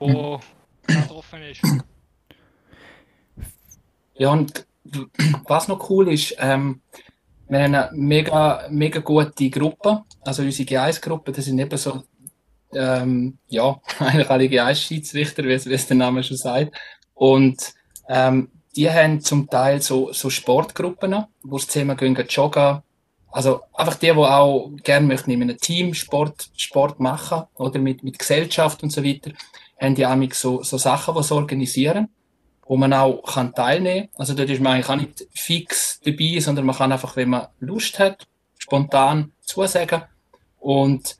[0.00, 0.40] die mhm.
[1.10, 1.62] offen ist.
[4.14, 4.66] Ja, und
[5.46, 6.80] was noch cool ist, ähm,
[7.48, 10.02] wir haben eine mega, mega gute Gruppe.
[10.22, 12.02] Also unsere G1-Gruppe, das sind eben so,
[12.74, 16.76] ähm, ja, eigentlich alle G1-Schiedsrichter, wie es der Name schon sagt.
[17.14, 17.74] Und
[18.08, 22.80] ähm, die haben zum Teil so, so Sportgruppen, wo sie zusammen gehen, joggen.
[23.30, 28.04] Also einfach die, die auch gerne möchten in einem Team Sport, Sport machen oder mit,
[28.04, 29.32] mit Gesellschaft und so weiter,
[29.80, 32.08] haben die auch so, so Sachen, die sie organisieren
[32.68, 34.20] wo man auch kann teilnehmen kann.
[34.20, 37.46] Also dort ist man eigentlich auch nicht fix dabei, sondern man kann einfach, wenn man
[37.60, 40.02] Lust hat, spontan zusagen.
[40.60, 41.16] Und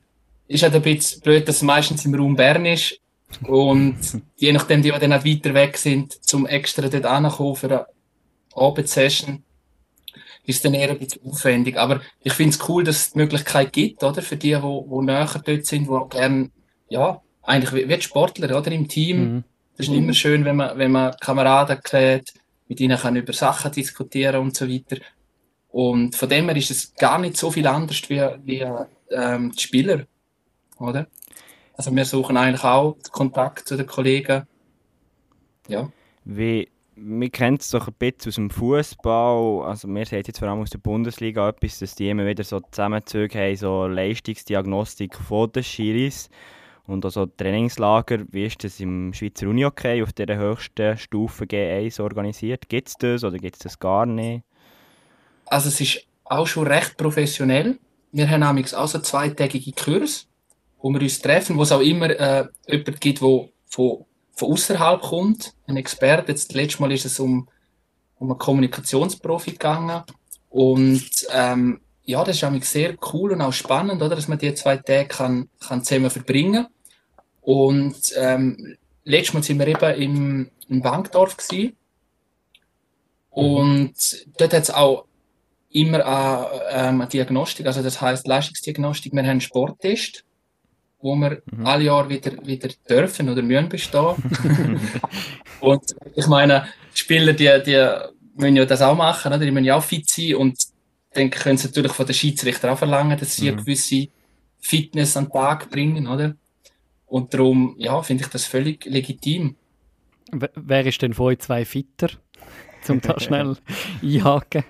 [0.47, 2.99] ist halt ein bisschen blöd, dass es meistens im Raum Bern ist.
[3.47, 3.97] Und
[4.35, 7.85] je nachdem, die, die dann weiter weg sind, zum extra dort ankommen für eine
[8.55, 9.43] Abendsession,
[10.45, 11.77] ist dann eher ein bisschen aufwendig.
[11.77, 14.21] Aber ich finde es cool, dass es die Möglichkeit gibt, oder?
[14.21, 16.49] Für die, die, die näher dort sind, die gerne,
[16.89, 18.71] ja, eigentlich wie, wie Sportler, oder?
[18.71, 19.33] Im Team.
[19.33, 19.43] Mhm
[19.79, 22.33] das ist immer schön, wenn man, wenn man Kameraden klärt,
[22.67, 24.97] mit ihnen kann über Sachen diskutieren und so weiter.
[25.69, 28.65] Und von dem her ist es gar nicht so viel anders wie, wie
[29.09, 30.05] ähm, die Spieler,
[30.79, 31.07] oder?
[31.79, 34.45] Also wir suchen eigentlich auch Kontakt zu den Kollegen.
[35.69, 35.89] Ja.
[36.25, 39.63] Wie, wir kennen es doch ein bisschen aus dem Fußball.
[39.63, 42.59] Also wir sehen jetzt vor allem aus der Bundesliga etwas, dass die immer wieder so
[42.59, 46.29] Zusammenzüge haben, so Leistungsdiagnostik von den Schiris.
[46.85, 52.67] Und also Trainingslager, wie ist das im Schweizer Uni-Hockey auf dieser höchsten Stufe G1 organisiert?
[52.67, 54.43] Gibt es das oder gibt es das gar nicht?
[55.45, 57.79] Also es ist auch schon recht professionell.
[58.11, 60.28] Wir haben nämlich auch so zweitägige Kurs,
[60.81, 65.01] wo wir uns treffen, wo es auch immer äh, jemanden gibt, der von, von außerhalb
[65.01, 66.31] kommt, ein Experte.
[66.31, 67.47] Jetzt, letztes Mal ist es um,
[68.17, 70.03] um einen Kommunikationsprofi gegangen.
[70.49, 74.53] Und ähm, ja, das ist nämlich sehr cool und auch spannend, oder, dass man die
[74.55, 76.67] zwei Tage kann, kann zusammen verbringen.
[77.41, 81.75] Und ähm, letztes Mal sind wir eben im, im Bankdorf gewesen.
[83.29, 85.05] Und dort hat es auch
[85.69, 89.13] immer eine, ähm, eine Diagnostik, also das heißt Leistungsdiagnostik.
[89.13, 90.25] Wir haben einen Sporttest,
[91.01, 91.65] wo wir mhm.
[91.65, 94.15] alle Jahre wieder, wieder dürfen oder müssen bestehen.
[95.61, 97.87] und ich meine, Spieler, die, die
[98.35, 99.45] müssen ja das auch machen, oder?
[99.45, 100.57] die müssen ja auch fit sein und
[101.13, 103.57] dann können sie natürlich von den Schiedsrichter auch verlangen, dass sie mhm.
[103.57, 104.07] eine gewisse
[104.59, 106.35] Fitness an den Tag bringen, oder?
[107.05, 109.55] Und darum, ja, finde ich das völlig legitim.
[110.31, 112.09] W wer ist denn von euch zwei Fitter?
[112.83, 113.57] Zum da schnell
[114.01, 114.63] einhaken.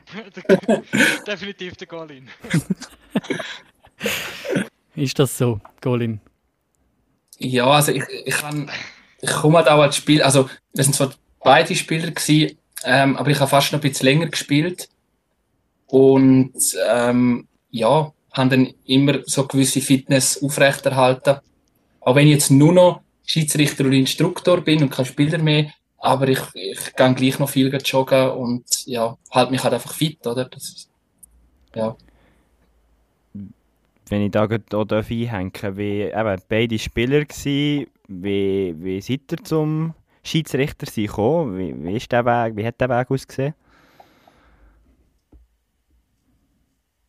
[1.28, 2.30] Definitiv der Golin.
[4.96, 6.20] Ist das so, Golin?
[7.38, 8.70] Ja, also ich, ich, kann,
[9.22, 13.30] ich komme halt auch als Spiel, also das sind zwar beide Spieler gewesen, ähm, aber
[13.30, 14.90] ich habe fast noch ein bisschen länger gespielt
[15.88, 16.54] und
[16.90, 21.38] ähm, ja, haben dann immer so gewisse Fitness aufrechterhalten.
[22.02, 26.28] Auch wenn ich jetzt nur noch Schiedsrichter und Instruktor bin und kein Spieler mehr, aber
[26.30, 30.46] ich, ich gehe gleich noch viel joggen und ja, halte mich halt einfach fit, oder?
[30.46, 30.88] Das,
[31.76, 31.96] ja.
[34.10, 39.44] Wenn ich da gerade einhängen darf, wie eben beide Spieler waren, wie, wie seid ihr
[39.44, 39.94] zum
[40.24, 41.58] Schiedsrichter gekommen?
[41.58, 43.54] Wie, wie, ist der Weg, wie hat der Weg ausgesehen?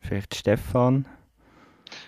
[0.01, 1.07] Vielleicht Stefan?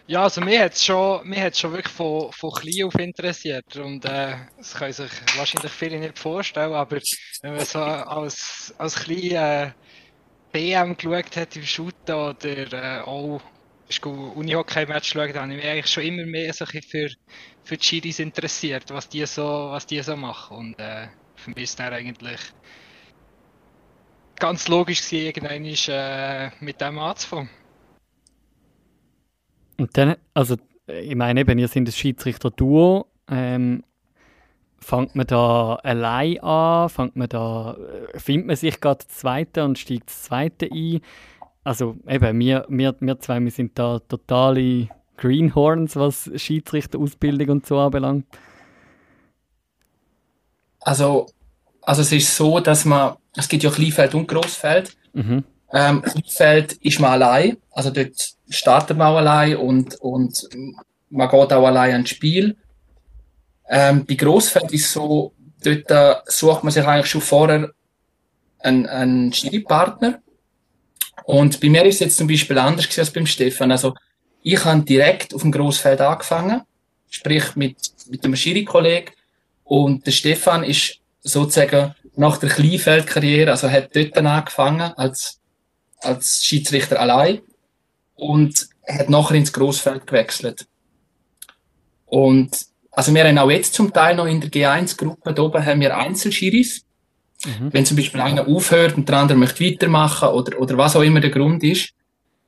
[0.06, 1.20] Ja, also mir hat es schon,
[1.52, 6.18] schon wirklich von, von klein auf interessiert und äh, das können sich wahrscheinlich viele nicht
[6.18, 6.98] vorstellen, aber
[7.42, 9.70] wenn man so als, als klein äh,
[10.52, 13.40] BM geschaut hat im Shooten oder äh, auch
[14.04, 16.80] Uni-Hockey-Match geschaut, habe ich mich eigentlich schon immer mehr so für,
[17.64, 21.64] für die Schiris interessiert, was die so, was die so machen und äh, für mich
[21.64, 22.40] ist das eigentlich
[24.36, 27.50] ganz logisch gewesen, irgendwann äh, mit dem anzufangen.
[29.78, 33.06] Und dann, also ich meine eben, ihr seid ein Schiedsrichter-Duo.
[33.28, 33.84] Ähm,
[34.78, 36.88] fängt man da allein an?
[36.88, 37.76] Fängt man da,
[38.12, 41.00] äh, findet man sich gerade das Zweite und steigt das Zweite ein?
[41.64, 47.78] Also eben, wir, wir, wir zwei, wir sind da totale Greenhorns, was Schiedsrichterausbildung und so
[47.78, 48.26] anbelangt.
[50.80, 51.26] Also,
[51.82, 54.96] also es ist so, dass man, es gibt ja Kleinfeld und Großfeld.
[55.12, 55.44] Mhm.
[55.72, 60.48] Ähm, Kleinfeld ist man allein, also dort startet man auch allein und, und
[61.10, 62.56] man geht auch allein ans Spiel.
[63.68, 65.32] Ähm, bei Grossfeld ist so,
[65.64, 67.70] dort äh, sucht man sich eigentlich schon vorher
[68.58, 70.20] einen, einen Schiri-Partner.
[71.24, 73.70] Und bei mir ist es jetzt zum Beispiel anders als beim Stefan.
[73.70, 73.94] Also,
[74.42, 76.62] ich habe direkt auf dem Grossfeld angefangen,
[77.08, 77.76] sprich mit,
[78.08, 79.12] mit einem Schiri-Kollegen.
[79.64, 85.40] Und der Stefan ist sozusagen nach der Kleinfeldkarriere, also hat dort dann angefangen als,
[85.98, 87.40] als Schiedsrichter allein
[88.14, 90.66] und hat nachher ins Grossfeld gewechselt.
[92.06, 95.80] Und also wir haben auch jetzt zum Teil noch in der G1-Gruppe, da oben haben
[95.80, 96.84] wir Einzelschiris.
[97.44, 97.72] Mhm.
[97.72, 101.20] Wenn zum Beispiel einer aufhört und der andere möchte weitermachen oder, oder was auch immer
[101.20, 101.92] der Grund ist,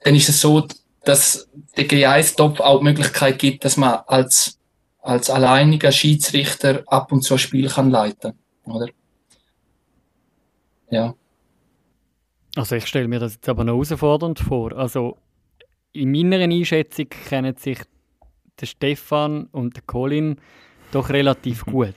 [0.01, 0.67] dann ist es so,
[1.05, 4.59] dass der G1-Top auch die Möglichkeit gibt, dass man als,
[5.01, 8.35] als alleiniger Schiedsrichter ab und zu ein Spiel kann leiten
[8.67, 8.89] oder?
[10.91, 11.15] Ja.
[12.57, 14.73] Also ich stelle mir das jetzt aber noch herausfordernd vor.
[14.73, 15.19] Also
[15.93, 17.81] in meiner Einschätzung kennen sich
[18.61, 20.41] der Stefan und der Colin
[20.93, 21.95] doch relativ gut.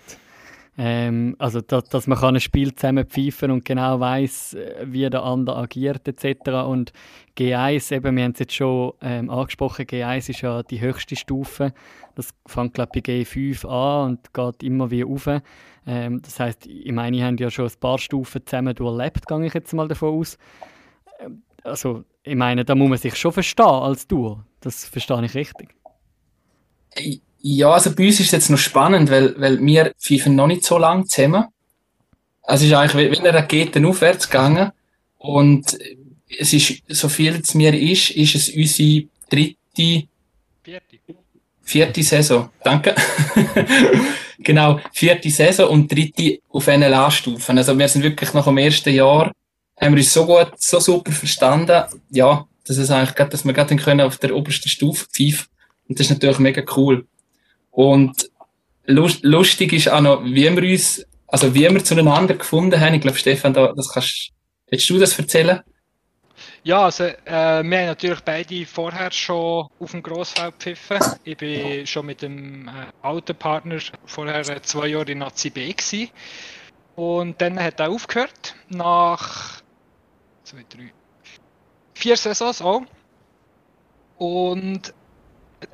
[0.80, 5.10] Ähm, also, dass, dass man kann ein Spiel zusammen pfeifen und genau weiß, äh, wie
[5.10, 6.50] der andere agiert etc.
[6.68, 6.94] Und
[7.36, 11.74] G1, eben, wir haben es jetzt schon ähm, angesprochen, G1 ist ja die höchste Stufe.
[12.13, 15.28] Das fängt, glaube ich, bei G5 an und geht immer wieder auf.
[15.88, 19.46] Ähm, das heißt, ich meine, ich haben ja schon ein paar Stufen zusammen durchlebt, gehe
[19.46, 20.38] ich jetzt mal davon aus.
[21.20, 24.44] Ähm, also, ich meine, da muss man sich schon verstehen als Duo.
[24.60, 25.74] Das verstehe ich richtig.
[27.41, 30.63] Ja, also bei uns ist es jetzt noch spannend, weil, weil wir pfeifen noch nicht
[30.63, 31.45] so lange zusammen.
[32.41, 34.71] Also es ist eigentlich wie eine Rakete aufwärts gegangen.
[35.17, 35.78] Und
[36.39, 40.08] es ist, so viel es mir ist, ist es unsere dritte,
[40.63, 40.97] vierte,
[41.62, 42.50] vierte Saison.
[42.63, 42.95] Danke.
[44.39, 47.58] genau, vierte Saison und dritte auf NLA-Stufen.
[47.58, 49.32] Also wir sind wirklich nach dem ersten Jahr,
[49.80, 53.76] haben wir uns so gut, so super verstanden, ja, dass es eigentlich dass wir gerade
[53.76, 55.47] können auf der obersten Stufe pfeifen.
[55.88, 57.06] Und das ist natürlich mega cool.
[57.78, 58.32] Und
[58.88, 62.96] lustig ist auch noch, wie wir uns, also wie wir zueinander gefunden haben.
[62.96, 64.32] Ich glaube, Stefan, da, das kannst,
[64.68, 65.62] willst du das erzählen?
[66.63, 71.20] Ja, also äh, wir haben natürlich beide vorher schon auf dem Grossfeld gepfiffen.
[71.24, 72.72] Ich bin schon mit dem äh,
[73.04, 76.10] alten Partner vorher äh, zwei Jahre in ACB gewesen.
[76.96, 79.62] Und dann hat er aufgehört, nach
[80.44, 80.92] zwei, drei,
[81.94, 82.82] vier Saisons auch.
[84.18, 84.96] Und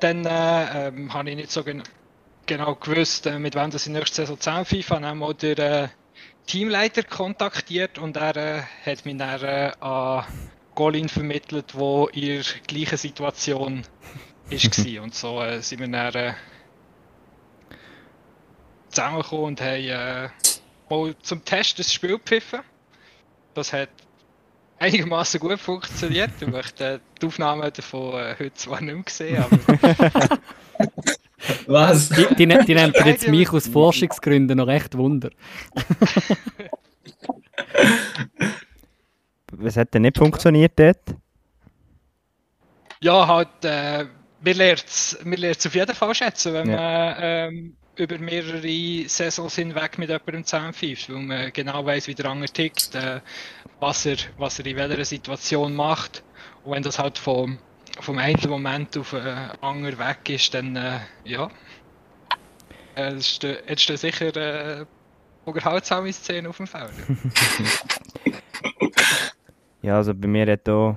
[0.00, 1.82] dann äh, ähm, habe ich nicht so gen
[2.46, 4.94] genau gewusst, äh, mit wem das in nächster Saison zusammenpfeife.
[4.94, 5.88] Ich habe auch den äh,
[6.46, 10.24] Teamleiter kontaktiert und er äh, hat mich dann äh, an
[10.74, 13.82] Colin vermittelt, wo in der gleichen Situation
[14.50, 15.02] war.
[15.02, 16.34] und so sind wir dann
[18.90, 20.30] zusammengekommen und haben
[20.90, 22.60] mal zum Test das Spiel gepfiffen.
[23.54, 23.88] Das hat
[24.78, 26.30] einigermaßen gut funktioniert.
[26.40, 29.58] Ich möchte die Aufnahmen davon äh, heute zwar nicht mehr sehen, aber.
[31.66, 32.08] Was?
[32.08, 35.30] Die, die, die, die nennt jetzt mich aus Forschungsgründen noch recht Wunder.
[39.52, 40.98] Was hat denn nicht funktioniert dort?
[43.00, 44.06] Ja, halt, äh,
[44.40, 46.76] wir lernen es auf jeden Fall schätzen, wenn ja.
[46.76, 52.26] man ähm, über mehrere Saisons hinweg mit jemandem zusammenpfeift, weil man genau weiß, wie der
[52.26, 53.20] andere tickt, äh,
[53.80, 56.22] was, er, was er in welcher Situation macht.
[56.64, 57.58] Und wenn das halt vom,
[58.00, 61.50] vom einen Moment auf den äh, anderen weg ist, dann äh, ja.
[62.94, 64.86] Äh, jetzt steht sicher äh,
[65.46, 66.92] Ogerhalsam Szene auf dem Feld.
[69.82, 70.96] ja, also bei mir hat auch,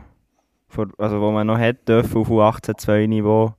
[0.69, 3.53] vor, also wo man noch hat dürfen auf U18-2 Niveau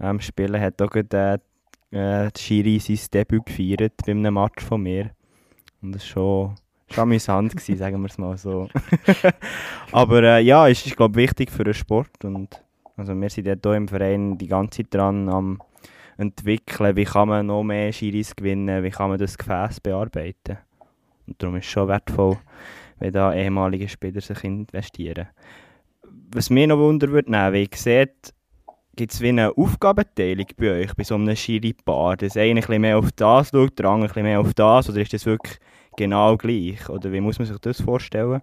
[0.00, 1.42] ähm, spielen, hat auch gerade
[1.90, 5.10] äh, Schiri sein Debüt gefeiert bei einem Match von mir.
[5.82, 6.54] Und das war schon,
[6.92, 8.68] schon amüsant, gewesen, sagen wir es mal so.
[9.92, 12.24] Aber äh, ja, es ist, glaube wichtig für den Sport.
[12.24, 12.62] Und,
[12.96, 15.60] also wir sind hier im Verein die ganze Zeit dran am
[16.20, 20.58] entwickeln, wie kann man noch mehr Schiris gewinnen, wie kann man das Gefäß bearbeiten.
[21.26, 22.36] Und darum ist es schon wertvoll,
[22.98, 25.28] wenn da ehemalige Spieler sich investieren.
[26.32, 28.34] Was mir noch Wunder würde nehmen, wie ihr seht,
[28.96, 32.98] gibt es wie eine Aufgabenteilung bei euch, bei so einem Schiri-Paar, dass einer ein mehr
[32.98, 35.58] auf das schaut, der andere ein mehr auf das, oder ist das wirklich
[36.00, 36.88] genau gleich?
[36.88, 38.40] Oder wie muss man sich das vorstellen?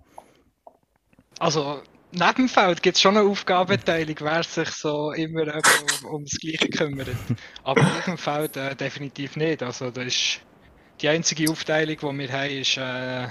[1.40, 6.24] Also, neben dem Feld gibt es schon eine Aufgabenteilung, wer sich so immer um, um
[6.24, 7.10] das Gleiche kümmert.
[7.64, 9.64] Aber auf dem Feld äh, definitiv nicht.
[9.64, 10.42] Also, das ist
[11.02, 13.28] die einzige Aufteilung, die wir haben, ist äh,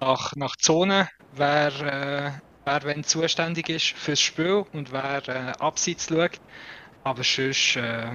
[0.00, 2.30] nach, nach Zonen, wer äh,
[2.64, 6.40] wer wenn zuständig ist fürs Spiel und wer äh, abseits schaut.
[7.02, 8.10] Aber sonst äh,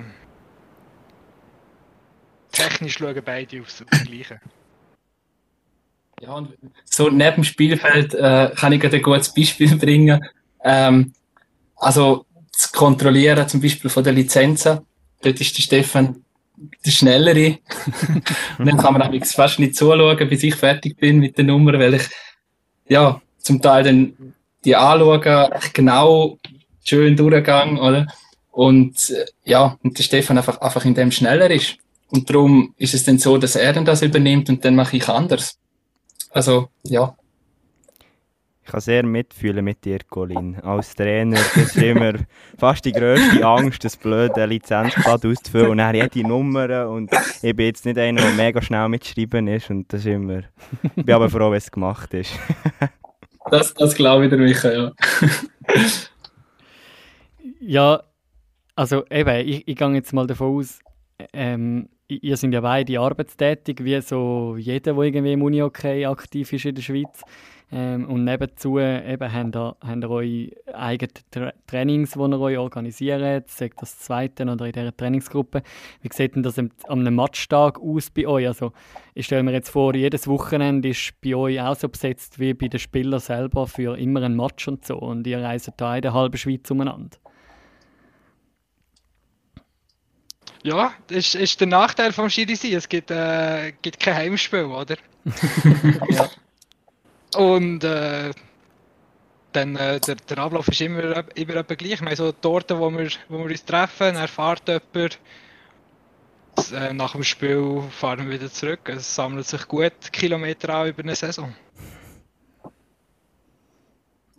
[2.52, 4.40] technisch schauen beide aufs, Gleiche.
[6.22, 6.50] Ja, und
[6.86, 10.24] so neben dem Spielfeld äh, kann ich ein gutes Beispiel bringen.
[10.64, 11.14] Ähm,
[11.76, 14.80] also zu kontrollieren, zum Beispiel von den Lizenzen.
[15.22, 16.24] Dort ist der Stefan
[16.86, 17.58] der Schnellere.
[18.58, 21.74] und dann kann man auch fast nicht zuschauen, bis ich fertig bin mit der Nummer,
[21.74, 22.10] weil ich
[22.88, 26.38] ja zum Teil dann die anschauen, genau
[26.84, 28.08] schön Durchgang, oder?
[28.52, 31.78] Und äh, ja, und der Stefan einfach, einfach in dem schneller ist.
[32.10, 35.10] Und darum ist es dann so, dass er dann das übernimmt und dann mache ich
[35.10, 35.58] anders.
[36.36, 37.16] Also, ja.
[38.62, 40.60] Ich kann sehr mitfühlen mit dir, Colin.
[40.60, 42.14] Als Trainer, das ist immer
[42.58, 46.90] fast die grösste Angst, das blöde Lizenzblatt auszufüllen und dann jede Nummer.
[46.90, 47.10] Und
[47.42, 49.70] ich bin jetzt nicht einer, der mega schnell mitschreiben ist.
[49.70, 50.42] Und das ist immer.
[50.98, 52.32] Ich bin aber froh, wenn es gemacht ist.
[53.52, 54.92] Das, das glaube ich dir, Micha, ja.
[57.60, 58.04] Ja,
[58.76, 60.80] also eben, ich, ich gehe jetzt mal davon aus,
[61.32, 66.66] ähm, ihr seid ja beide arbeitstätig, wie so jeder, der irgendwie im Uni-Okay aktiv ist
[66.66, 67.24] in der Schweiz.
[67.72, 72.58] Ähm, und nebenzu eben, habt, ihr, habt ihr eure eigenen Tra Trainings, die ihr euch
[72.60, 75.64] organisiert, sagt das zweite oder in dieser Trainingsgruppe.
[76.02, 78.48] Wie sieht denn das am, Matchtag aus bei euch?
[78.48, 78.72] Also,
[79.16, 82.68] ich stelle mir jetzt vor, jedes Wochenende ist bei euch auch so besetzt wie bei
[82.68, 84.98] den Spielern selber für immer ein Match und so.
[84.98, 87.18] Und ihr reist da in der halben Schweiz umeinander.
[90.66, 94.96] Ja, das ist, der Nachteil vom Schiri Es gibt, äh, gibt kein Heimspiel, oder?
[96.10, 96.28] ja.
[97.36, 98.32] Und äh,
[99.52, 102.02] dann, äh, der, der Ablauf ist immer, immer etwa gleich.
[102.02, 105.20] Wir haben so Torten, wo wir, wo wir uns treffen, fährt jemand.
[106.74, 108.90] Äh, nach dem Spiel fahren wir wieder zurück.
[108.90, 111.54] Es sammelt sich gut Kilometer an über eine Saison.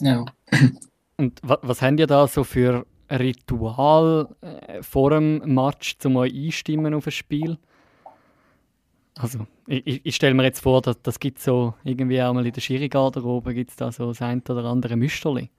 [0.01, 0.25] Ja.
[1.19, 6.33] Und was, was habt ihr da so für Ritual äh, vor dem Match, um euch
[6.35, 7.59] einstimmen auf ein Spiel?
[9.15, 12.53] Also, ich, ich stelle mir jetzt vor, dass das gibt so irgendwie auch mal in
[12.53, 15.51] der Schiri-Garderobe gibt es da so das ein oder andere Müsterli.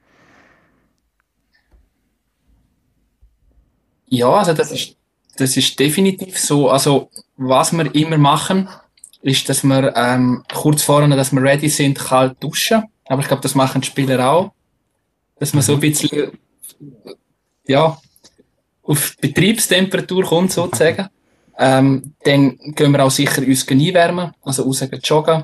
[4.10, 4.96] Ja, also das ist,
[5.38, 6.70] das ist definitiv so.
[6.70, 8.70] Also, was wir immer machen,
[9.22, 12.84] ist, dass wir ähm, kurz vorne, dass wir ready sind, kalt duschen.
[13.06, 14.52] Aber ich glaube, das machen die Spieler auch.
[15.40, 16.32] Dass man so ein bisschen
[17.68, 17.98] ja,
[18.84, 21.10] auf Betriebstemperatur kommt, sozusagen.
[21.60, 25.44] Ähm, dann gehen wir auch sicher uns einwärmen, also raus joggen.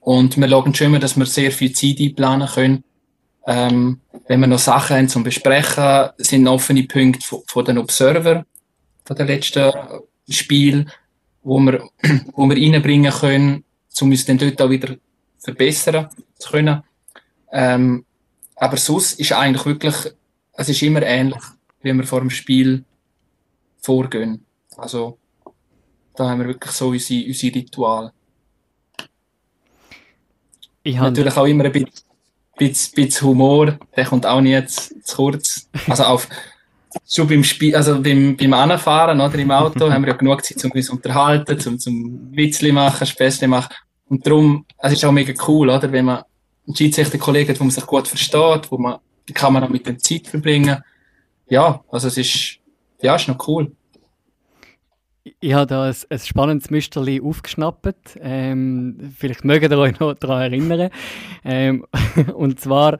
[0.00, 2.84] Und wir schauen schon immer, dass wir sehr viel Zeit einplanen können.
[3.46, 8.44] Ähm, wenn wir noch Sachen haben zum Besprechen, sind offene Punkte von, von den Observer,
[9.04, 9.72] von den letzten
[10.28, 10.86] Spiel,
[11.42, 11.88] wo wir,
[12.34, 13.64] wo wir reinbringen können,
[14.00, 14.96] um uns dann dort auch wieder
[15.38, 16.82] verbessern zu können.
[17.50, 18.04] Ähm,
[18.56, 19.94] aber sonst ist eigentlich wirklich
[20.58, 21.42] es ist immer ähnlich,
[21.82, 22.84] wie wir vor dem Spiel
[23.80, 24.44] vorgehen.
[24.76, 25.16] Also,
[26.16, 28.12] da haben wir wirklich so unsere, unsere Rituale.
[30.84, 31.90] Natürlich auch immer ein bisschen,
[32.56, 35.68] bisschen, bisschen, Humor, der kommt auch nie zu, zu kurz.
[35.86, 36.28] Also auf,
[37.06, 40.64] schon beim Spiel, also beim, beim Anfahren oder im Auto haben wir ja genug Zeit,
[40.64, 43.76] um uns unterhalten, zum, zum Witzli machen, Späßli machen.
[44.08, 46.24] Und darum, es ist auch mega cool, oder, wenn man
[46.66, 48.98] einen Schiedsrichter-Kollegen hat, wo man sich gut versteht, wo man
[49.32, 50.82] kann man auch mit dem Zeit verbringen.
[51.48, 52.58] Ja, also es ist,
[53.00, 53.72] ja, ist noch cool.
[55.40, 58.18] Ich habe da ein, ein spannendes Müsterli aufgeschnappt.
[58.20, 60.90] Ähm, vielleicht mögt ihr euch noch daran erinnern.
[61.44, 61.86] Ähm,
[62.34, 62.98] und zwar,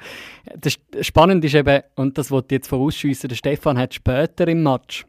[0.56, 4.62] das Spannende ist eben, und das wollte ich jetzt vorausschiessen, der Stefan hat später im
[4.62, 5.06] Match,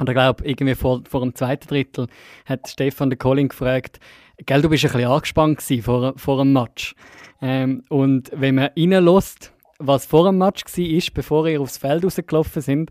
[0.00, 2.06] oder ich glaube, irgendwie vor, vor dem zweiten Drittel,
[2.44, 4.00] hat Stefan den Colin gefragt,
[4.44, 6.94] gell, du bist ein bisschen angespannt vor, vor dem Match.
[7.40, 12.62] Ähm, und wenn man reinlässt, was vor dem Match war, bevor ihr aufs Feld rausgelaufen
[12.62, 12.90] sind,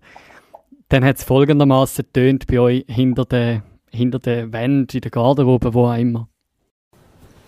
[0.90, 5.74] dann hat es folgendermaßen tönt bei euch hinter der, hinter der Wand, in der Garderobe,
[5.74, 6.28] wo auch immer.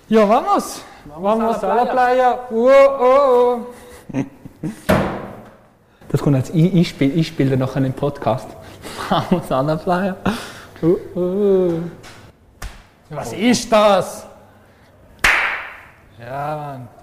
[0.10, 0.84] Ja, vamos!
[1.06, 2.40] Vamos a la playa!
[2.52, 2.70] Oh,
[3.00, 3.60] oh,
[4.14, 4.26] oh.
[6.10, 8.48] Das kommt als Einspieler ich spiele nachher im Podcast.
[9.10, 10.16] Vamos a la playa!
[10.82, 11.74] Oh, oh.
[13.10, 14.26] Was ist das?
[16.20, 16.97] Ja, Mann.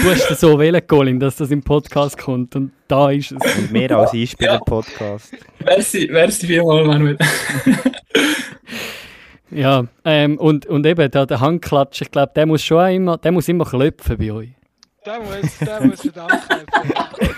[0.00, 3.56] Du hast es so wählen, Colin, dass das im Podcast kommt und da ist es.
[3.56, 5.32] Und mehr als Einspieler-Podcast.
[5.64, 7.18] merci, merci vielmals, Manuel.
[9.50, 13.32] ja, ähm, und, und eben der, der Handklatsch, ich glaube, der muss schon immer, der
[13.32, 14.50] muss immer klopfen bei euch.
[15.04, 17.36] Der muss, der muss verdammt klopfen.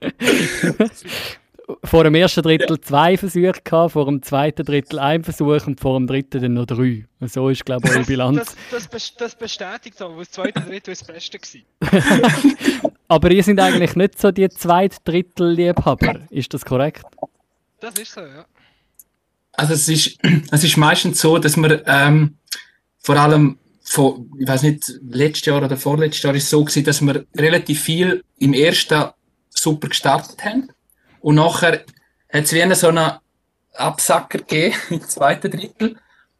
[1.82, 5.98] vor dem ersten Drittel zwei Versuche gehabt, vor dem zweiten Drittel ein Versuch und vor
[5.98, 7.06] dem dritten dann noch drei.
[7.20, 8.56] Und so ist, glaube ich, eure Bilanz.
[8.70, 11.38] Das, das, das bestätigt aber, das zweite Drittel war das Beste.
[13.08, 17.04] aber ihr seid eigentlich nicht so die zweite Drittel Liebhaber, ist das korrekt?
[17.80, 18.44] Das ist so, ja.
[19.52, 20.18] Also es ist,
[20.50, 22.36] es ist meistens so, dass wir ähm,
[22.98, 26.84] vor allem von, ich weiß nicht, letztes Jahr oder vorletztes Jahr ist es so gewesen,
[26.84, 29.10] dass wir relativ viel im ersten
[29.48, 30.68] super gestartet haben
[31.26, 31.84] und nachher
[32.32, 33.18] hat es wie einen so einen
[33.74, 35.96] Absacker gegeben im zweiten Drittel.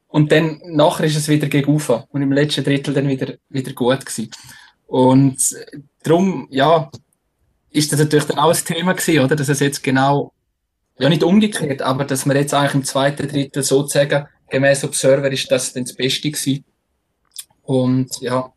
[0.06, 2.06] Und dann, nachher ist es wieder gegen Ufer.
[2.10, 4.30] Und im letzten Drittel dann wieder, wieder gut gewesen.
[4.86, 5.38] Und
[6.04, 6.88] darum, ja,
[7.70, 9.34] ist das natürlich dann auch ein Thema gewesen, oder?
[9.34, 10.32] Dass es jetzt genau,
[11.00, 15.50] ja nicht umgekehrt, aber dass man jetzt eigentlich im zweiten Drittel sozusagen, gemäß Observer, ist
[15.50, 16.64] das dann das Beste gewesen.
[17.62, 18.52] Und ja,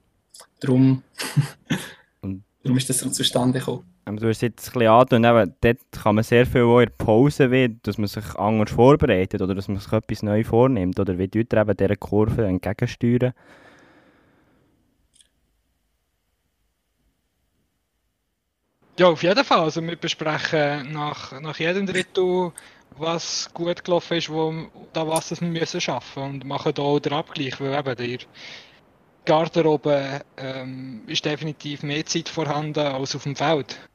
[0.60, 1.02] darum,
[2.22, 3.90] darum ist das so zustande gekommen.
[4.18, 7.52] Du hast jetzt ein bisschen angetan, eben, dort kann man sehr viel auch in Pause,
[7.52, 11.28] wie, dass man sich anders vorbereitet oder dass man sich etwas neu vornimmt oder wie
[11.28, 13.34] tut ihr eben dieser Kurve entgegensteuern?
[19.00, 19.60] Ja, auf jeden Fall.
[19.62, 22.52] Also wir besprechen nach, nach jedem Drittel,
[22.98, 24.54] was gut gelaufen ist, wo,
[24.94, 28.20] da was wir müssen schaffen und machen da auch den Abgleich, weil eben der
[29.26, 33.89] Garderobe ähm, ist definitiv mehr Zeit vorhanden als auf dem Feld.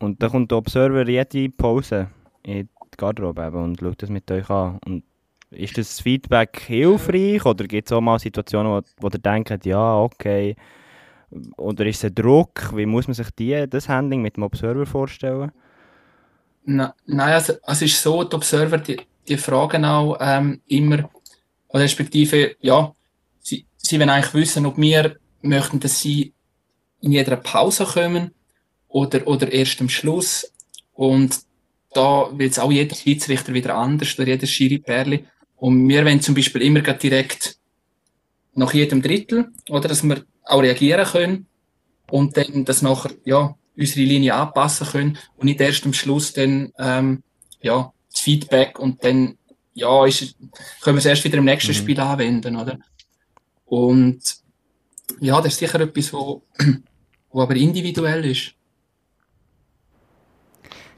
[0.00, 2.08] Und da kommt der Observer jede Pause
[2.42, 4.78] in die Garderobe und schaut das mit euch an.
[4.86, 5.04] Und
[5.50, 9.98] ist das Feedback hilfreich oder gibt es auch mal Situationen, wo, wo ihr denkt, ja,
[9.98, 10.56] okay,
[11.56, 12.74] oder ist es ein Druck?
[12.74, 15.52] Wie muss man sich die, das Handling mit dem Observer vorstellen?
[16.64, 21.10] Na, nein, also, also es ist so, die Observer, die, die fragen auch ähm, immer,
[21.72, 22.92] respektive, ja,
[23.40, 26.32] sie, sie wollen eigentlich wissen, ob wir möchten, dass sie
[27.00, 28.32] in jeder Pause kommen
[28.90, 30.52] oder, oder erst am Schluss.
[30.92, 31.40] Und
[31.92, 35.24] da wird es auch jeder Schiedsrichter wieder anders oder jeder Schiri-Perli.
[35.56, 37.56] Und wir wollen zum Beispiel immer direkt
[38.54, 41.46] nach jedem Drittel, oder, dass wir auch reagieren können
[42.10, 46.72] und dann das nachher, ja, unsere Linie anpassen können und nicht erst am Schluss dann,
[46.78, 47.22] ähm,
[47.62, 49.38] ja, das Feedback und dann,
[49.74, 50.36] ja, ist,
[50.80, 51.76] können wir es erst wieder im nächsten mhm.
[51.76, 52.78] Spiel anwenden, oder?
[53.64, 54.20] Und,
[55.20, 56.42] ja, das ist sicher etwas, wo,
[57.30, 58.54] wo aber individuell ist.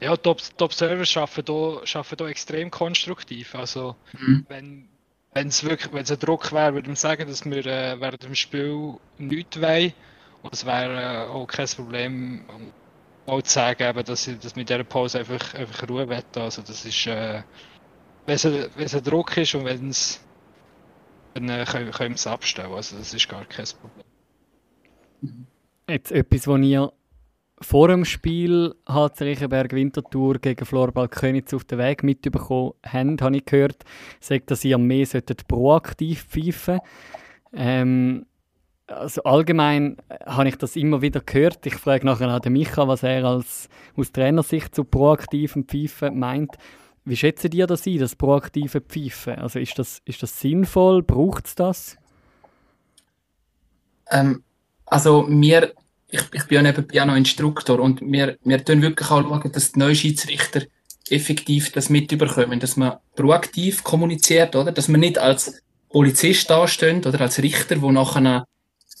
[0.03, 3.55] Ja, Top, Top Server arbeiten hier, arbeiten extrem konstruktiv.
[3.55, 4.45] Also, mhm.
[4.49, 4.89] wenn,
[5.33, 8.21] wenn es wirklich, wenn es ein Druck wäre, würde ich sagen, dass wir äh, während
[8.23, 9.93] dem Spiel nichts wollen.
[10.41, 12.43] Und es wäre äh, auch kein Problem,
[13.25, 16.41] auch zu sagen, eben, dass, ich, dass mit dieser Pause einfach, einfach Ruhe wette.
[16.41, 17.41] Also das ist, äh,
[18.25, 20.21] wenn es, wenn es ein Druck ist und wenn es,
[21.33, 22.73] dann äh, können, können wir es abstellen.
[22.73, 25.47] Also das ist gar kein Problem.
[25.87, 26.91] Jetzt etwas, was ihr
[27.63, 33.37] vor dem Spiel HC Riechenberg Winterthur gegen Florbal Königs auf den Weg mitbekommen haben, habe
[33.37, 33.83] ich gehört,
[34.19, 36.79] sagt, dass ihr mehr solltet proaktiv pfeifen
[37.53, 38.25] ähm,
[38.87, 41.65] also allgemein habe ich das immer wieder gehört.
[41.65, 46.57] Ich frage nachher an den Micha, was er als, aus Trainersicht zu proaktivem Pfeifen meint.
[47.05, 49.35] Wie schätzen ihr das ein, das proaktive Pfeifen?
[49.35, 51.03] Also ist das, ist das sinnvoll?
[51.03, 51.97] Braucht es das?
[54.09, 54.43] Ähm,
[54.85, 55.73] also wir
[56.13, 59.51] ich, ich bin ja nebenbei auch noch Instruktor und wir, wir tun wirklich auch schauen,
[59.51, 60.61] dass die neuen Schiedsrichter
[61.09, 64.71] effektiv das mitüberkommen, dass man proaktiv kommuniziert, oder?
[64.71, 68.45] Dass man nicht als Polizist dasteht oder als Richter, wo nachher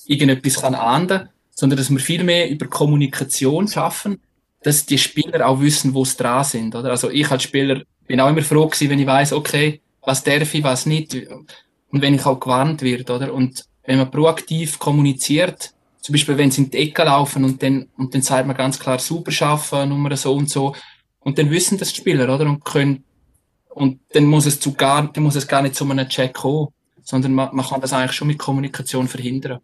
[0.07, 4.19] irgendetwas kann ahnden, sondern dass wir viel mehr über Kommunikation schaffen,
[4.63, 6.89] dass die Spieler auch wissen, wo sie dran sind, oder?
[6.89, 10.53] Also ich als Spieler bin auch immer froh gewesen, wenn ich weiß, okay, was darf
[10.53, 13.33] ich, was nicht, und wenn ich auch gewarnt wird, oder?
[13.33, 15.73] Und wenn man proaktiv kommuniziert,
[16.03, 18.77] zum Beispiel, wenn sie in die Ecke laufen und dann, und dann sagt man ganz
[18.77, 20.75] klar, super schaffen, Nummer so und so.
[21.21, 22.45] Und dann wissen das die Spieler, oder?
[22.45, 23.05] Und können,
[23.69, 26.67] und dann muss es zu gar, dann muss es gar nicht zu einem Check kommen,
[27.01, 29.61] sondern man, man kann das eigentlich schon mit Kommunikation verhindern.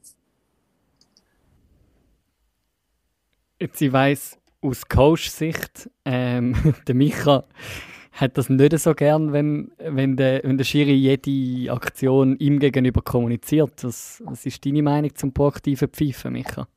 [3.59, 6.55] Jetzt, ich weiss, aus Coach-Sicht, ähm,
[6.87, 7.43] der Micha
[8.19, 13.01] hat das nicht so gern, wenn, wenn, der, wenn der Schiri jede Aktion ihm gegenüber
[13.01, 13.83] kommuniziert.
[13.83, 16.67] Was, was ist deine Meinung zum proaktiven Pfeifen, Micha?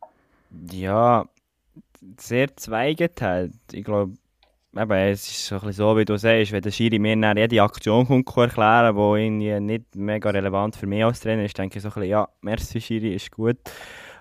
[0.71, 1.27] Ja,
[2.19, 3.55] sehr zweigeteilt.
[3.73, 4.13] Ich glaube,
[4.75, 8.37] es ist so, so, wie du sagst, wenn der Schiri mir dann jede Aktion kommt,
[8.37, 11.95] erklären kann, die nicht mega relevant für mich als Trainer ist, denke ich so ein
[11.95, 13.59] bisschen, ja, merci Schiri, ist gut.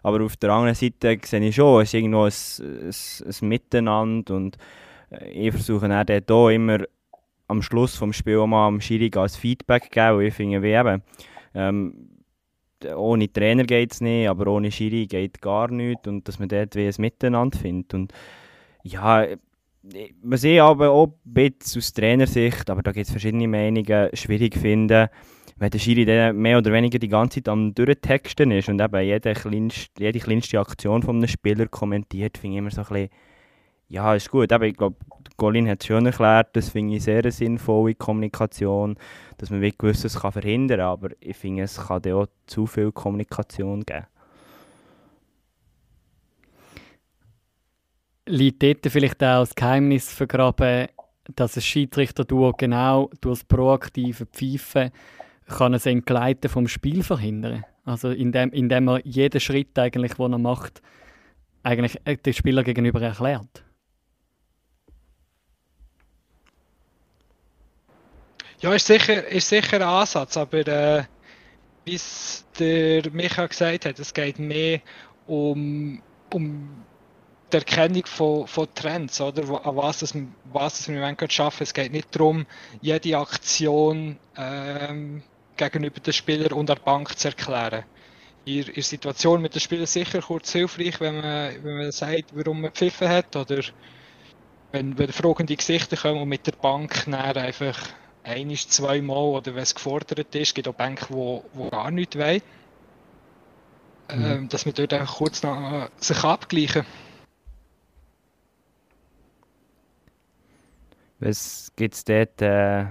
[0.03, 2.31] Aber auf der anderen Seite sehe ich schon, es ist irgendwo ein,
[2.87, 4.57] ein, ein Miteinander und
[5.11, 6.79] äh, ich versuche dann dort auch immer
[7.51, 10.21] am Schluss des Spiels auch mal am Schiri als Feedback geben.
[10.21, 11.03] ich finde, wie eben,
[11.53, 12.09] ähm,
[12.95, 16.75] ohne Trainer geht es nicht, aber ohne Schiri geht gar nichts und dass man dort
[16.75, 17.93] wie ein Miteinander findet.
[17.93, 18.13] Und
[18.83, 19.27] ja,
[20.23, 24.55] was ich aber auch ein bisschen aus Trainersicht, aber da gibt es verschiedene Meinungen, schwierig
[24.55, 25.09] finde,
[25.57, 29.01] wenn der Schiri dann mehr oder weniger die ganze Zeit am Durchtexten ist und eben
[29.01, 33.09] jede kleinste, jede kleinste Aktion von einem Spieler kommentiert, finde ich immer so ein bisschen
[33.91, 34.51] ja, ist gut.
[34.53, 34.95] Aber ich glaube,
[35.35, 38.95] Colin hat es schon erklärt, das finde ich sehr eine sinnvolle Kommunikation,
[39.37, 40.87] dass man wie gewisses kann verhindern kann.
[40.87, 44.05] Aber ich finde, es kann auch zu viel Kommunikation geben.
[48.27, 50.87] Liegt dort vielleicht auch das Geheimnis vergraben,
[51.35, 54.91] dass ein Schiedsrichter-Duo genau durch das proaktive Pfeifen
[55.47, 57.65] kann es Entgleiten vom Spiel verhindern.
[57.83, 60.81] Also indem, indem er jeden Schritt eigentlich, den er macht,
[61.63, 63.65] eigentlich den Spieler gegenüber erklärt.
[68.61, 71.03] Ja, ist sicher, ist sicher ein Ansatz, aber äh,
[71.83, 74.81] wie es der Micha gesagt hat, es geht mehr
[75.25, 75.99] um,
[76.31, 76.85] um
[77.51, 79.65] die Erkennung von, von Trends, oder?
[79.65, 80.13] An was, das,
[80.53, 81.63] was das wir im Moment schaffen.
[81.63, 82.45] Es geht nicht darum,
[82.81, 85.23] jede Aktion ähm,
[85.57, 87.83] gegenüber den Spielern und der Bank zu erklären.
[88.45, 92.61] in der Situation mit den Spielern sicher kurz hilfreich, wenn man, wenn man sagt, warum
[92.61, 93.63] man pfiffen hat, oder
[94.71, 97.53] wenn, wenn fragende Gesichter kommen und mit der Bank dann
[98.23, 102.17] einfach einiges, zweimal oder wenn es gefordert ist, gibt auch Banken, wo, wo gar nichts
[102.17, 102.41] wollen.
[104.13, 104.25] Mhm.
[104.25, 106.85] Ähm, dass wir dort einfach kurz noch, äh, sich abgleichen.
[111.19, 112.87] Was gibt es dort äh,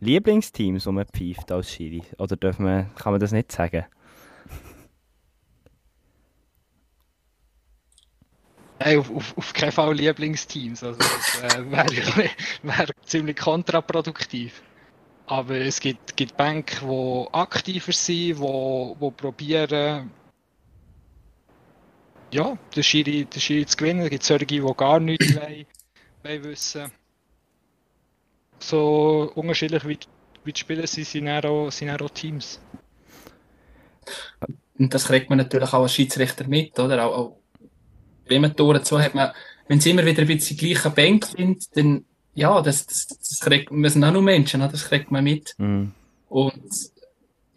[0.00, 2.02] Lieblingsteams, wo man pfeift als Schiri?
[2.18, 3.86] Oder darf man, kann man das nicht sagen?
[8.78, 10.82] Nein, auf, auf, auf keinen Fall Lieblingsteams.
[10.84, 12.30] Also das äh, wäre
[12.62, 14.62] wär ziemlich kontraproduktiv.
[15.30, 20.10] Aber es gibt, gibt Banken, die aktiver sind, die wo, wo probieren,
[22.32, 24.00] ja, den Schiri, den Schiri zu gewinnen.
[24.00, 25.66] Es gibt solche, die gar nichts wollen,
[26.24, 26.90] wollen wissen.
[28.58, 29.98] So unterschiedlich wie,
[30.42, 32.60] wie die Spieler sind, sind auch, sind auch Teams.
[34.80, 37.06] Und das kriegt man natürlich auch als Schiedsrichter mit, oder?
[37.06, 37.36] Auch, auch
[38.26, 39.30] wenn man Tore zu hat, man,
[39.68, 42.04] wenn es immer wieder ein bisschen die gleichen Bänke sind, dann,
[42.34, 45.54] ja, das, das, das kriegt, wir sind auch nur Menschen, das kriegt man mit.
[45.58, 45.92] Mhm.
[46.28, 46.90] Und,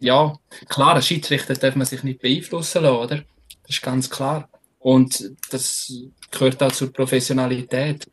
[0.00, 0.36] ja,
[0.68, 3.16] klar, als Schiedsrichter darf man sich nicht beeinflussen lassen, oder?
[3.62, 4.48] Das ist ganz klar.
[4.78, 5.92] Und das
[6.30, 8.06] gehört auch zur Professionalität.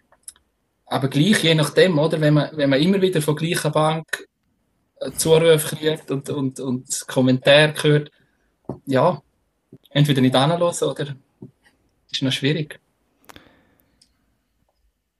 [0.86, 2.22] Aber gleich, je nachdem, oder?
[2.22, 4.28] Wenn man, wenn man immer wieder von gleicher Bank
[5.00, 8.12] äh, Zurufe kriegt und, und, und Kommentare hört,
[8.86, 9.22] ja,
[9.90, 11.16] entweder nicht anhören oder
[12.12, 12.80] ist noch schwierig.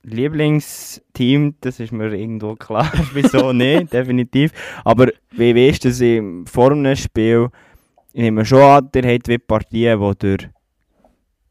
[0.04, 4.52] Lieblingsteam, das ist mir irgendwo klar, wieso nicht, definitiv.
[4.84, 7.48] Aber wie weißt du das im vor einem Spiel?
[8.12, 10.38] Ich nehme schon an, ihr habt wie Partien, wo ihr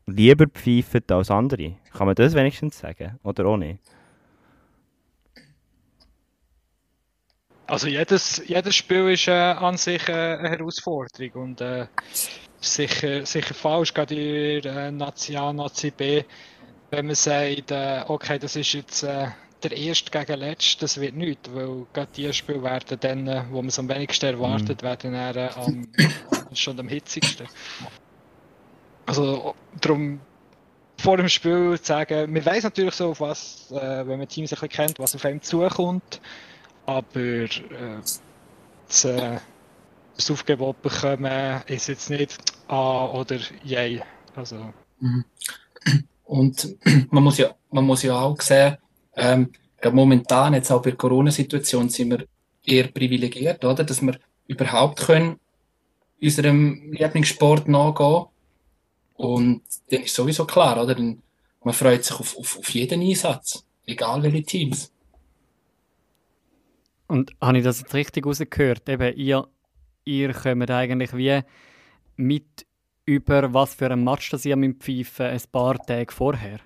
[0.05, 1.75] lieber pfeift als andere.
[1.93, 3.19] Kann man das wenigstens sagen?
[3.23, 3.79] Oder auch nicht?
[7.67, 11.87] Also jedes, jedes Spiel ist äh, an sich äh, eine Herausforderung und äh,
[12.59, 14.13] sicher, sicher falsch, gerade
[14.57, 16.23] in der äh, Nazi A, Nazi B,
[16.91, 19.27] wenn man sagt, äh, okay, das ist jetzt äh,
[19.63, 23.57] der erste gegen letzte, das wird nichts, weil gerade die Spiele werden dann, äh, wo
[23.57, 25.87] man es am wenigsten erwartet, werden dann am,
[26.53, 27.47] schon am hitzigsten.
[29.05, 30.19] Also darum
[30.97, 34.69] vor dem Spiel zu sagen, man weiß natürlich so, was, wenn man Teams ein bisschen
[34.69, 36.21] kennt, was auf einem zukommt,
[36.85, 37.49] aber äh,
[38.87, 39.39] das, äh,
[40.15, 42.37] das Aufgebot bekommen ist jetzt nicht
[42.67, 44.03] A oder J.
[44.35, 44.73] Also,
[46.31, 46.77] Und
[47.11, 48.77] man muss ja, man muss ja auch sehen,
[49.17, 49.51] ähm,
[49.91, 52.25] momentan, jetzt auch bei der Corona-Situation, sind wir
[52.63, 53.83] eher privilegiert, oder?
[53.83, 54.17] Dass wir
[54.47, 55.41] überhaupt können
[56.21, 58.27] unserem Lieblingssport nachgehen.
[59.15, 60.95] Und dann ist sowieso klar, oder?
[60.95, 61.21] Dann,
[61.65, 64.89] man freut sich auf, auf, auf jeden Einsatz, egal welche Teams.
[67.07, 68.87] Und habe ich das jetzt richtig rausgehört?
[68.87, 69.49] Eben, ihr,
[70.05, 71.41] ihr kommt eigentlich wie
[72.15, 72.65] mit
[73.05, 76.59] über was für ein Match das ihr mit pfeifen ein paar Tage vorher.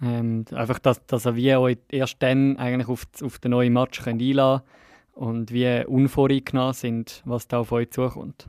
[0.00, 4.02] Ähm, einfach, dass, dass ihr wie euch erst dann eigentlich auf, auf den neuen Match
[4.02, 4.62] könnt einladen
[5.14, 8.48] und wie unvoreingenommen sind, was da auf euch zukommt.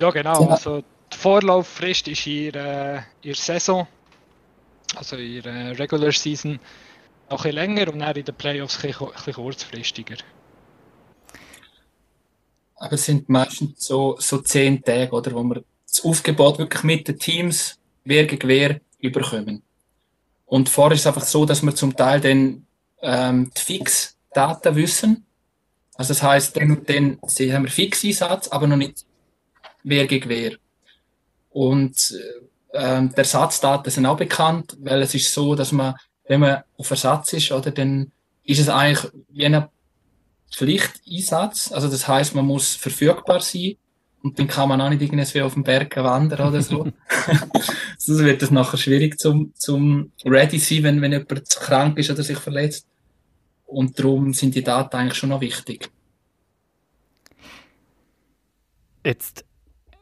[0.00, 0.50] ja, genau.
[0.50, 0.82] Also,
[1.12, 3.86] die Vorlauffrist ist in ihrer, in der Saison,
[4.96, 6.60] also in ihrer Regular Season,
[7.30, 10.16] noch ein bisschen länger und dann in den Playoffs ein bisschen, ein bisschen kurzfristiger.
[12.76, 15.32] Aber es sind meistens so, so zehn Tage, oder?
[15.32, 19.62] Wo wir das Aufgebot wirklich mit den Teams, wer gegen wer, überkommen.
[20.46, 22.66] Und vorher ist es einfach so, dass wir zum Teil dann
[23.00, 25.24] ähm, die Fix-Daten wissen.
[25.94, 29.04] Also das heißt, dann und dann haben wir Fix-Einsatz, aber noch nicht
[29.84, 30.56] wer gegen wer.
[31.50, 32.18] Und
[32.72, 35.94] äh, ähm, die Ersatzdaten sind auch bekannt, weil es ist so, dass man,
[36.26, 38.10] wenn man auf Ersatz ist, oder, dann
[38.42, 39.68] ist es eigentlich wie ein
[40.54, 41.72] Pflichteinsatz.
[41.72, 43.76] Also das heißt, man muss verfügbar sein
[44.22, 46.86] und dann kann man auch nicht irgendwie auf dem Berg wandern oder so.
[47.98, 52.10] Sonst wird es nachher schwierig zum, zum ready sein, wenn, wenn jemand zu krank ist
[52.10, 52.86] oder sich verletzt.
[53.66, 55.90] Und darum sind die Daten eigentlich schon noch wichtig.
[59.04, 59.44] Jetzt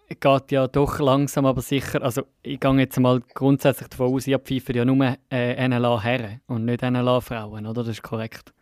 [0.08, 2.02] geht ja doch langsam, aber sicher.
[2.02, 6.40] Also, ich gehe jetzt mal grundsätzlich davon aus, ihr pfeift ja nur äh, NLA Herren
[6.46, 7.82] und nicht NLA Frauen, oder?
[7.82, 8.52] Das ist korrekt.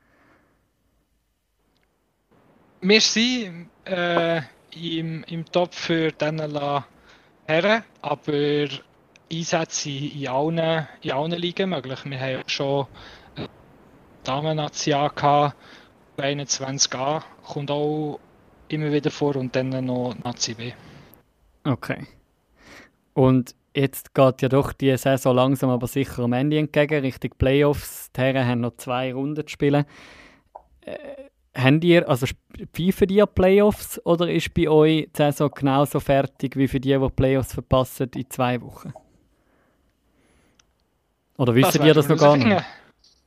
[2.83, 4.41] Wir sind äh,
[4.75, 6.87] im, im Top für La
[7.47, 8.69] Herren, aber
[9.31, 11.99] Einsätze sind in allen, in allen Ligen möglich.
[12.07, 12.87] Wir haben auch schon
[14.25, 15.57] Damen-Nazi gehabt,
[16.17, 18.19] 21a kommt auch
[18.69, 20.73] immer wieder vor und dann noch Nazi B.
[21.65, 22.07] Okay.
[23.13, 28.11] Und jetzt geht ja doch die Saison langsam aber sicher am Ende entgegen, Richtung Playoffs.
[28.13, 29.85] Die Herren haben noch zwei Runden zu spielen.
[30.81, 32.27] Äh, habt ihr, also
[32.73, 37.09] pfeifen die Playoffs oder ist bei euch die Saison genauso fertig wie für die, die
[37.11, 38.93] Playoffs verpassen in zwei Wochen?
[41.37, 42.63] Oder wisst ihr das noch gar nicht?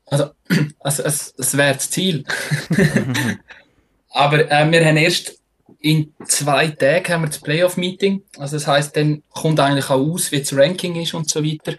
[0.06, 0.32] Also,
[0.80, 2.24] also es, es wäre das Ziel.
[4.10, 5.40] Aber äh, wir haben erst
[5.80, 8.24] in zwei Tagen haben wir das Playoff-Meeting.
[8.38, 11.76] Also das heißt, dann kommt eigentlich auch aus, wie das Ranking ist und so weiter.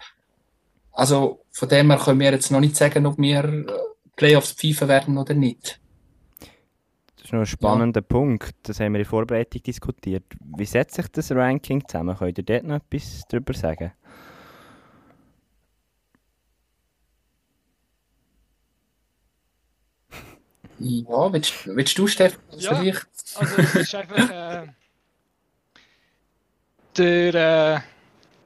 [0.91, 3.65] Also von dem her können wir jetzt noch nicht sagen, ob wir äh,
[4.15, 5.79] Playoffs pfeifen werden oder nicht.
[7.25, 8.07] Das ist noch ein spannender ja.
[8.07, 8.55] Punkt.
[8.61, 10.23] Das haben wir in Vorbereitung diskutiert.
[10.55, 12.15] Wie setzt sich das Ranking zusammen?
[12.15, 13.93] Könnt ihr dort noch etwas darüber sagen?
[20.77, 22.39] Ja, willst, willst du, Stefan?
[22.59, 24.67] Ja, also es ist einfach äh,
[26.95, 27.79] der äh,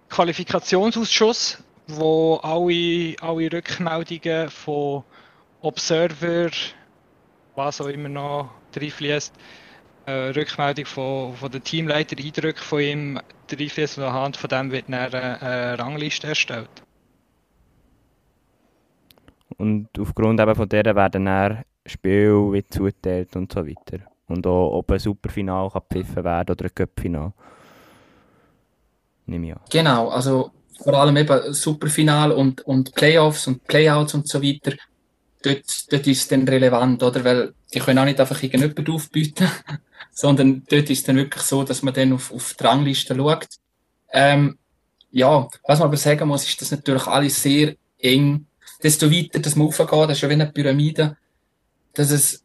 [0.07, 5.03] Qualifikationsausschuss, wo alle, alle Rückmeldungen von
[5.59, 6.51] Observer,
[7.55, 9.33] was auch immer noch reinfließt,
[10.05, 13.19] äh, Rückmeldung von, von den Teamleiter, Eindrücke von ihm
[13.51, 16.69] reinfließt und anhand von dem wird dann eine, eine Rangliste erstellt.
[19.57, 24.05] Und aufgrund eben von der werden dann Spiel wird zuteilt und so weiter.
[24.27, 27.33] Und auch, ob ein Superfinal kann gepfiffen werden oder ein Cup-Final.
[29.25, 29.61] Nehme ich an.
[29.69, 30.51] Genau, also
[30.81, 34.77] vor allem eben Superfinal und, und Playoffs und Playouts und so weiter.
[35.41, 37.23] Dort, dort ist es dann relevant, oder?
[37.23, 39.49] Weil die können auch nicht einfach irgendjemand aufbieten,
[40.11, 43.47] sondern dort ist es dann wirklich so, dass man dann auf, auf die Rangliste schaut.
[44.11, 44.57] Ähm,
[45.11, 48.45] ja, was man aber sagen muss, ist, dass natürlich alles sehr eng,
[48.83, 51.17] desto weiter dass man aufgeht, das ist ja wie eine Pyramide,
[51.93, 52.43] dass es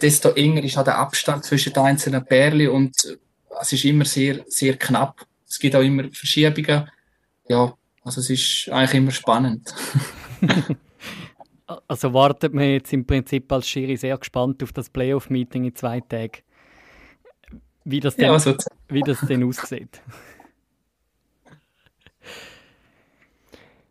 [0.00, 3.18] desto enger ist auch der Abstand zwischen den einzelnen Pärchen und
[3.60, 5.26] es ist immer sehr, sehr knapp.
[5.48, 6.88] Es gibt auch immer Verschiebungen.
[7.48, 7.74] Ja,
[8.04, 9.74] also es ist eigentlich immer spannend.
[11.88, 16.00] also wartet man jetzt im Prinzip als Schiri sehr gespannt auf das Playoff-Meeting in zwei
[16.00, 16.42] Tagen.
[17.84, 18.54] Wie das denn, ja, also
[18.88, 20.02] wie das denn aussieht.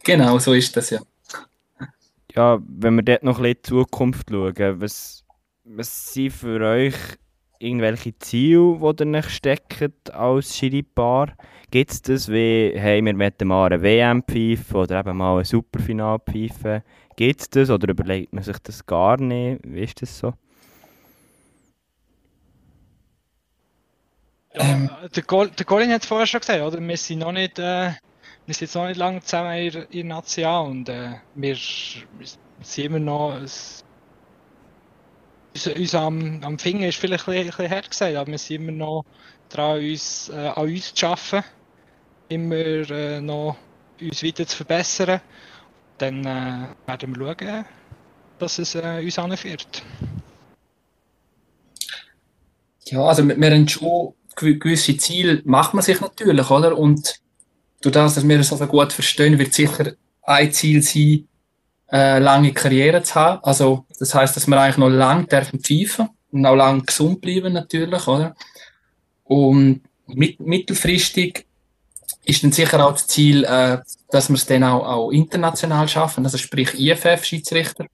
[0.03, 0.99] Genau, so ist das ja
[2.35, 5.25] ja, wenn wir dort noch ein bisschen in die Zukunft schauen, was,
[5.65, 6.95] was sind für euch
[7.59, 11.33] irgendwelche Ziele, die ihr euch steckt als Schiri-Paar?
[11.71, 15.45] Gibt es das wie, hey, wir möchten mal eine WM pfeifen oder eben mal ein
[15.45, 16.81] Superfinal pfeifen?
[17.19, 19.59] Gibt es das oder überlegt man sich das gar nicht?
[19.65, 20.33] Wie ist das so?
[24.53, 26.79] Ja, der, Colin hat es vorher schon gesagt, oder?
[26.79, 27.91] wir sind noch nicht äh,
[28.45, 32.27] wir sind jetzt noch nicht lange zusammen in, in National und äh, wir, wir
[32.61, 33.35] sind immer noch.
[33.35, 33.83] Uns,
[35.75, 38.71] uns am, am Finger ist vielleicht ein bisschen, ein hart gesagt, aber wir sind immer
[38.71, 39.03] noch
[39.49, 41.43] dran, uns, äh, an uns zu arbeiten.
[42.29, 43.57] Immer äh, noch
[43.99, 45.19] uns weiter zu verbessern.
[45.99, 47.65] Dann äh, werden wir schauen,
[48.39, 49.83] dass es äh, uns anführt.
[52.85, 56.77] Ja, also wir haben schon gewisse Ziele, macht man sich natürlich, oder?
[56.77, 57.19] Und
[57.81, 59.93] durch das, dass wir das so gut verstehen, wird sicher
[60.23, 61.27] ein Ziel sein,
[61.91, 63.43] äh, lange Karriere zu haben.
[63.43, 67.53] Also, das heißt, dass wir eigentlich noch lang dürfen pfeifen und auch lang gesund bleiben
[67.53, 68.35] natürlich, oder?
[69.25, 71.45] Und mit, mittelfristig
[72.29, 76.25] ist dann sicher auch das Ziel, äh, dass wir es dann auch, auch international schaffen,
[76.25, 77.85] also sprich IFF-Schiedsrichter,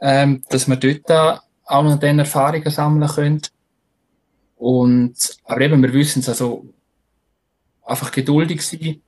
[0.00, 3.42] ähm, dass wir dort da auch noch dann Erfahrungen sammeln können.
[4.56, 6.66] Und, aber eben, wir wissen es, also,
[7.84, 9.00] einfach geduldig sein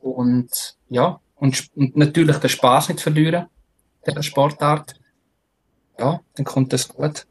[0.00, 3.46] und ja, und, und natürlich den Spaß nicht verlieren,
[4.06, 4.94] der Sportart.
[5.98, 7.26] Ja, dann kommt das gut.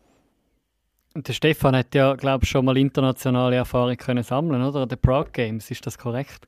[1.15, 4.87] Der Stefan hat ja, glaube ich, schon mal internationale Erfahrung können sammeln, oder?
[4.87, 6.47] Der Prague Games, ist das korrekt?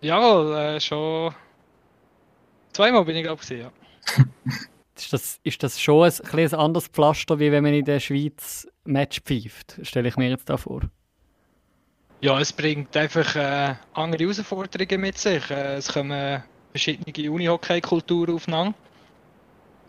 [0.00, 1.34] Ja, äh, schon
[2.72, 3.72] zweimal bin ich, glaube ich, ja.
[4.96, 8.68] ist, das, ist das schon ein, ein anderes Pflaster, wie wenn man in der Schweiz
[8.84, 9.80] Match pfeift?
[9.82, 10.82] Stelle ich mir jetzt da vor.
[12.20, 15.50] Ja, es bringt einfach äh, andere Herausforderungen mit sich.
[15.50, 18.74] Äh, es kommen verschiedene Unihockey-Kulturen aufeinander,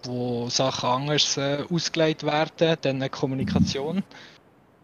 [0.05, 2.77] wo Sachen anders äh, ausgelegt werden.
[2.81, 4.03] Dann eine Kommunikation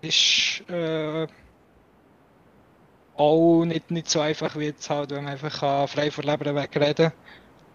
[0.01, 1.27] ist äh,
[3.15, 7.11] auch nicht, nicht so einfach wie jetzt halt, wenn man einfach frei von Leben wegreden
[7.11, 7.13] kann.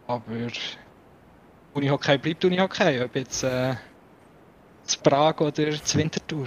[0.06, 0.50] Aber
[1.74, 3.74] Unihockey bleibt Unihockey, ob jetzt äh,
[4.84, 6.46] zu Prag oder zu Winterthur.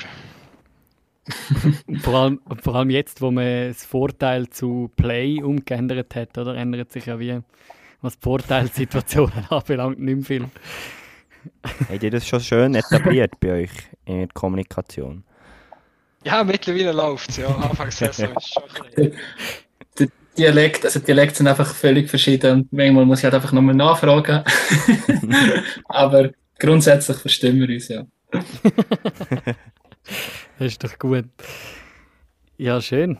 [2.02, 6.92] vor, allem, vor allem jetzt, wo man das Vorteil zu Play umgeändert hat, oder ändert
[6.92, 7.42] sich ja wie,
[8.02, 10.50] was die Vorteilssituationen anbelangt, nicht mehr viel.
[11.90, 13.72] Habt ihr das schon schön etabliert bei euch
[14.06, 15.24] in der Kommunikation?
[16.24, 17.48] Ja, mittlerweile läuft es, ja.
[17.48, 18.64] Anfangssaison ist schon
[19.98, 23.76] der Dialekt, also Dialekte sind einfach völlig verschieden und manchmal muss ich halt einfach nochmal
[23.76, 24.44] nachfragen.
[25.90, 28.06] Aber grundsätzlich verstehen wir uns, ja.
[28.32, 29.56] das
[30.60, 31.26] ist doch gut.
[32.58, 33.18] Ja, schön.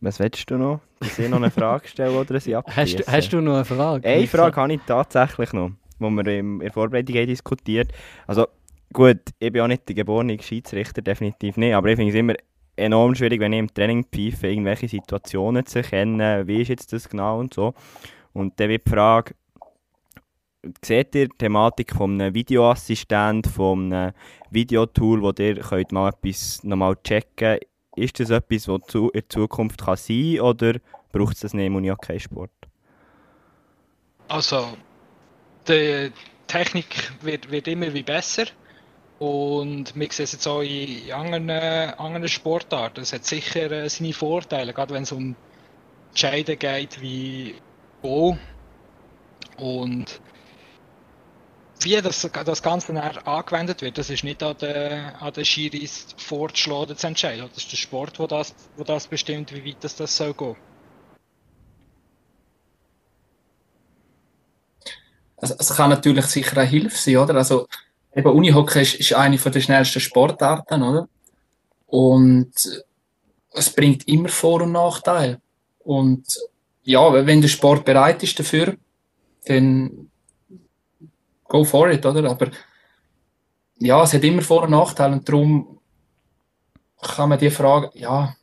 [0.00, 0.80] Was willst du noch?
[1.00, 4.08] Dass ich noch eine Frage stellen oder sie Hast du, hast du noch eine Frage?
[4.08, 7.92] Eine Frage habe ich tatsächlich noch, die wir in der Vorbereitung haben diskutiert
[8.26, 8.46] Also
[8.92, 12.34] gut, ich bin auch nicht der geborene Schiedsrichter, definitiv nicht, aber ich finde es immer
[12.76, 17.08] enorm schwierig, wenn ich im Training pfeife, irgendwelche Situationen zu erkennen, wie ist jetzt das
[17.08, 17.74] genau und so.
[18.32, 19.34] Und dann wird die Frage,
[20.84, 24.12] seht ihr die Thematik von einem Videoassistent, von einem
[24.50, 27.62] Videotool, wo ihr könnt mal etwas nochmal checken könnt,
[27.98, 30.74] ist das etwas, was in der Zukunft kann sein kann oder
[31.12, 32.50] braucht es das nicht im Unihockey-Sport?
[34.28, 34.76] Also,
[35.66, 36.12] die
[36.46, 38.44] Technik wird, wird immer wie besser
[39.18, 43.00] und wir sehen es jetzt auch in anderen, anderen Sportarten.
[43.00, 45.34] Es hat sicher äh, seine Vorteile, gerade wenn es um
[46.10, 47.54] Entscheiden geht wie
[48.02, 48.36] Go
[49.56, 50.20] und
[51.80, 52.92] wie das, das Ganze
[53.26, 57.48] angewendet wird, das ist nicht an den, an den Schiris vorzuschlagen zu entscheiden.
[57.48, 60.56] Das ist der Sport, wo das, wo das bestimmt, wie weit das, das soll gehen.
[65.36, 67.36] Also, es kann natürlich sicher eine Hilfe sein, oder?
[67.36, 67.68] Also,
[68.14, 71.08] eben Unihockey ist, ist eine der schnellsten Sportarten, oder?
[71.86, 72.52] Und
[73.52, 75.40] es bringt immer Vor- und Nachteile.
[75.78, 76.26] Und
[76.82, 78.76] ja, wenn der Sport bereit ist dafür,
[79.46, 80.10] dann
[81.48, 82.30] go for it, oder?
[82.30, 82.50] Aber
[83.78, 85.80] ja, es hat immer Vor- und Nachteile und darum
[87.00, 88.34] kann man die Frage, ja,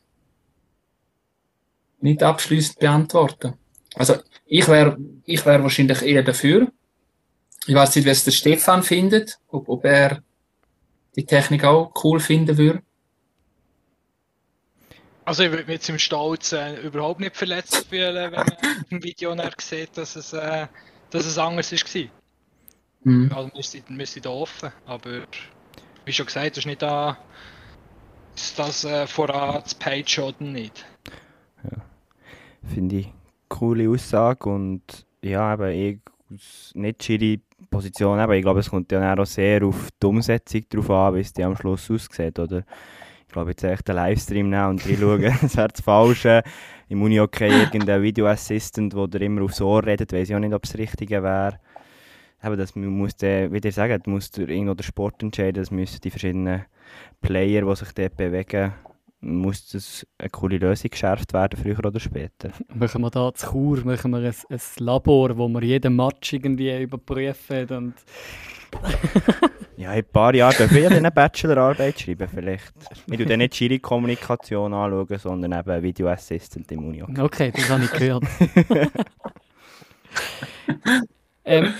[2.00, 3.54] nicht abschließend beantworten.
[3.94, 6.70] Also ich wäre ich wär wahrscheinlich eher dafür.
[7.66, 10.22] Ich weiß nicht, wie es der Stefan findet, ob, ob er
[11.16, 12.82] die Technik auch cool finden würde.
[15.24, 18.46] Also ich würde mich jetzt im Stolz äh, überhaupt nicht verletzt fühlen, wenn man
[18.90, 20.68] im Video sieht, dass es, äh,
[21.10, 22.10] dass es anders war.
[23.02, 23.30] Mhm.
[23.34, 25.22] Also wir sind, wir sind da offen, aber
[26.04, 27.18] wie schon gesagt, das ist nicht da,
[28.34, 30.84] ist das äh, voran das Page oder nicht.
[31.64, 31.82] Ja.
[32.72, 33.12] Finde ich
[33.48, 34.82] coole Aussage und
[35.22, 37.40] ja, eben ich nicht schiri
[37.70, 41.20] Position, aber ich glaube, es kommt ja auch sehr auf die Umsetzung drauf an, wie
[41.20, 42.64] es die am Schluss aussieht, oder?
[43.26, 46.42] Ich glaube, jetzt echt einen Livestream nehmen und reinschauen, das wäre das Falsche.
[46.88, 50.70] Im Uni-Okay irgendein Video-Assistant, der immer aufs Ohr redet, weiß ich auch nicht, ob es
[50.70, 51.58] das Richtige wäre
[52.46, 56.00] eben, das muss der, wie ihr sagt, muss der, irgendwo der Sport entscheiden, das müssen
[56.00, 56.64] die verschiedenen
[57.20, 58.72] Player, die sich dort bewegen,
[59.20, 62.50] muss das eine coole Lösung geschärft werden, früher oder später.
[62.74, 66.82] Machen wir da zu Chur, machen wir ein, ein Labor, wo wir jeden Match irgendwie
[66.82, 67.94] überprüfen und...
[69.76, 72.74] ja, in ein paar Jahren dürfen wir eine Bachelorarbeit schreiben vielleicht.
[73.10, 77.02] Ich tue dann nicht Schiri-Kommunikation anschauen, sondern eben Video Assistant im Uni.
[77.02, 78.24] Okay, das habe ich gehört.
[81.44, 81.70] ähm, äh,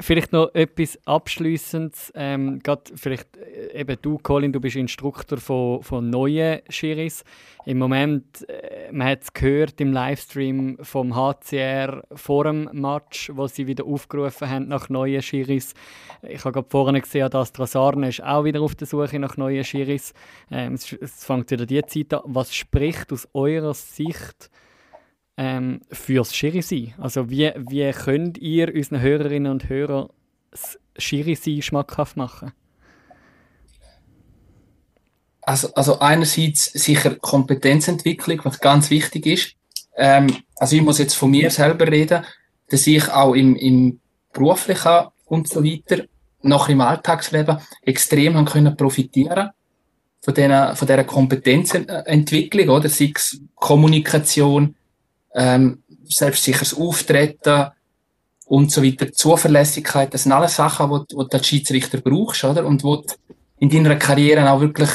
[0.00, 2.12] vielleicht noch etwas Abschließendes.
[2.14, 2.60] Ähm,
[2.94, 7.24] vielleicht äh, eben du, Colin, du bist Instruktor von, von neuen Schiris.
[7.64, 13.46] Im Moment, äh, man hat es gehört im Livestream vom HCR vor dem Match, wo
[13.46, 15.74] sie wieder aufgerufen haben nach neuen Schiris.
[16.22, 19.64] Ich habe gerade vorhin gesehen, dass Trasarne ist auch wieder auf der Suche nach neuen
[19.64, 20.14] Schiris.
[20.50, 22.22] Ähm, es, es fängt wieder die Zeit an.
[22.24, 24.50] Was spricht aus eurer Sicht
[25.36, 26.94] ähm, fürs Schiri sein?
[26.98, 30.08] Also wie, wie könnt ihr unseren Hörerinnen und Hörern
[30.50, 32.52] das Schiri sein schmackhaft machen?
[35.42, 39.52] Also, also einerseits sicher Kompetenzentwicklung, was ganz wichtig ist.
[39.96, 42.24] Ähm, also ich muss jetzt von mir selber reden,
[42.68, 44.00] dass ich auch im, im
[44.32, 46.04] beruflichen und so weiter,
[46.42, 49.50] noch im Alltagsleben extrem haben können profitieren
[50.20, 52.88] von dieser, von dieser Kompetenzentwicklung, oder?
[52.88, 54.74] Sei es Kommunikation,
[55.36, 57.70] ähm, selbstsicheres Auftreten
[58.46, 62.64] und so weiter, Zuverlässigkeit, das sind alles Sachen, die, du als Schiedsrichter brauchst, oder?
[62.64, 63.14] Und wo du
[63.58, 64.90] in deiner Karriere auch wirklich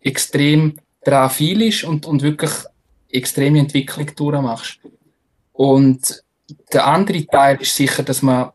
[0.00, 2.50] extrem daran viel ist und, und wirklich
[3.10, 4.80] extreme Entwicklung durchmachst.
[5.52, 6.22] Und
[6.72, 8.50] der andere Teil ist sicher, dass man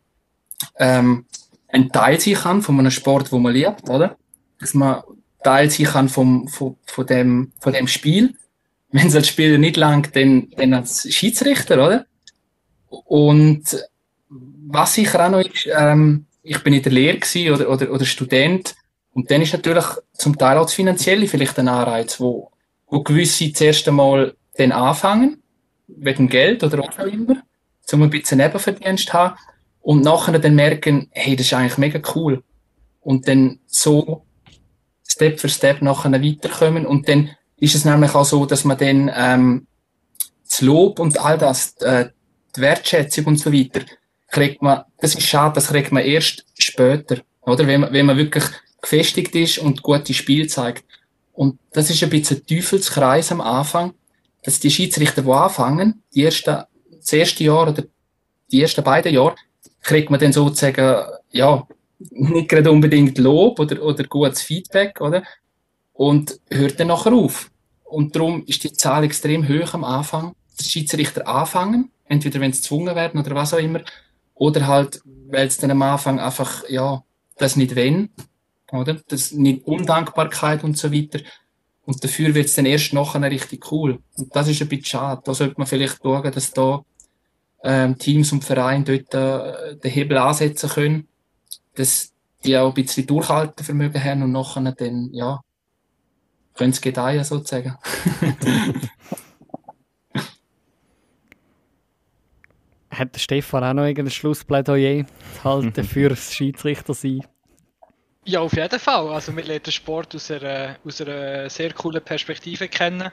[0.77, 1.25] ähm,
[1.67, 4.17] ein Teil sein kann von einem Sport, wo man liebt, oder?
[4.59, 5.03] Dass man
[5.43, 8.35] Teil sein kann vom, von, von, dem, von dem Spiel
[8.91, 12.05] wenn als Spieler nicht langt, dann, dann als Schiedsrichter, oder?
[12.89, 13.63] Und
[14.29, 18.05] was sicher auch noch ist, ähm, ich bin in der Lehre gewesen, oder, oder, oder
[18.05, 18.75] Student
[19.13, 22.51] und dann ist natürlich zum Teil auch das Finanzielle vielleicht ein Anreiz, wo,
[22.87, 25.41] wo gewisse zuerst einmal dann anfangen,
[25.87, 27.37] wegen Geld oder was auch immer,
[27.91, 29.35] um ein bisschen Nebenverdienst zu haben
[29.81, 32.43] und nachher dann merken, hey, das ist eigentlich mega cool.
[33.01, 34.25] Und dann so
[35.07, 39.11] Step für Step nachher weiterkommen und dann ist es nämlich auch so, dass man dann
[39.15, 39.67] ähm,
[40.47, 42.09] das Lob und all das, äh,
[42.55, 43.81] die Wertschätzung und so weiter,
[44.29, 47.17] kriegt man, das ist schade, das kriegt man erst später.
[47.41, 47.67] Oder?
[47.67, 48.45] Wenn man, wenn man wirklich
[48.81, 50.85] gefestigt ist und gute Spiel zeigt.
[51.33, 53.93] Und das ist ein bisschen Teufelskreis am Anfang,
[54.43, 57.83] dass die Schiedsrichter, die anfangen, die ersten, das erste Jahr oder
[58.51, 59.35] die ersten beiden Jahre,
[59.81, 61.67] kriegt man dann sozusagen, ja,
[62.11, 65.23] nicht gerade unbedingt Lob oder, oder gutes Feedback, oder?
[65.99, 67.51] Und hört dann nachher auf.
[67.83, 72.61] Und darum ist die Zahl extrem hoch am Anfang, dass Schiedsrichter anfangen, entweder wenn sie
[72.61, 73.81] gezwungen werden oder was auch immer,
[74.33, 77.03] oder halt, weil es dann am Anfang einfach, ja,
[77.35, 78.11] das nicht wenn,
[78.71, 79.01] oder?
[79.09, 81.19] Das nicht Undankbarkeit und so weiter.
[81.83, 83.99] Und dafür wird es dann erst nachher richtig cool.
[84.15, 85.21] Und das ist ein bisschen schade.
[85.25, 86.81] Da sollte man vielleicht schauen, dass da
[87.61, 91.09] ähm, Teams und Vereine dort äh, den Hebel ansetzen können,
[91.75, 92.13] dass
[92.45, 95.41] die auch ein bisschen Durchhaltevermögen haben und nachher dann, ja,
[96.59, 97.77] können sie gedeihen sozusagen.
[102.91, 105.05] Hat der Stefan auch noch irgendein Schlussplädoyer
[105.35, 107.21] zu halten für das Schiedsrichter sein?
[108.25, 109.07] Ja, auf jeden Fall.
[109.07, 113.09] Also wir lernen den Sport aus einer, aus einer sehr coolen Perspektive kennen.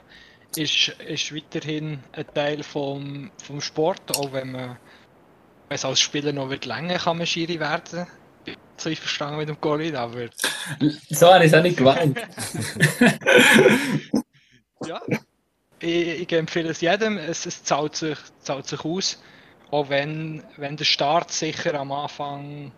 [0.57, 4.77] Ist, ist weiterhin ein Teil vom, vom Sport, auch wenn man
[5.69, 8.07] wenn es als Spieler noch wird länger kann man Schiri werden.
[8.47, 10.27] Ich so verstanden mit dem Golin, aber
[11.09, 12.17] So habe ich es auch nicht gemeint.
[14.85, 15.01] ja.
[15.79, 19.21] Ich, ich empfehle es jedem, es, es zahlt, sich, zahlt sich aus.
[19.69, 22.71] Auch wenn, wenn der Start sicher am Anfang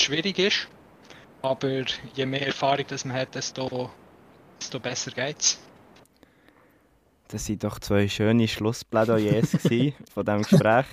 [0.00, 0.68] schwierig ist.
[1.42, 3.90] Aber je mehr Erfahrung das man hat, desto,
[4.60, 5.58] desto besser geht's.
[7.28, 9.50] Das waren doch zwei schöne Schlussplädoyers
[10.14, 10.86] von diesem Gespräch.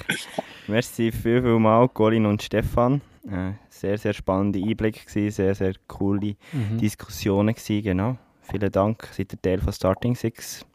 [0.68, 3.02] Merci viel, viel mal, Colin und Stefan.
[3.32, 6.36] Äh, sehr, sehr spannende Einblicke gewesen, sehr, sehr coole
[6.82, 8.18] Diskussionen gewesen, genau.
[8.42, 10.66] Vielen Dank, seid ihr Teil von Starting Six.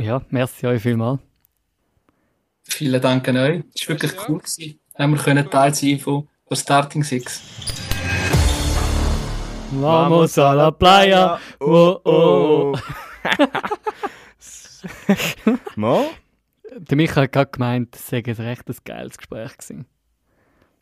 [0.00, 1.20] Ja, merci euch vielmals.
[2.62, 3.64] Vielen Dank an euch.
[3.74, 4.38] Es war wirklich cool.
[4.38, 4.78] Gewesen.
[4.96, 7.42] Haben wir können Teil sein von, von Starting Six.
[9.72, 11.40] Vamos a la playa.
[11.58, 12.76] Oh, oh.
[15.74, 16.10] Mo?
[16.76, 19.86] Der Michael hat gerade gemeint, es sei ein recht geiles Gespräch gewesen.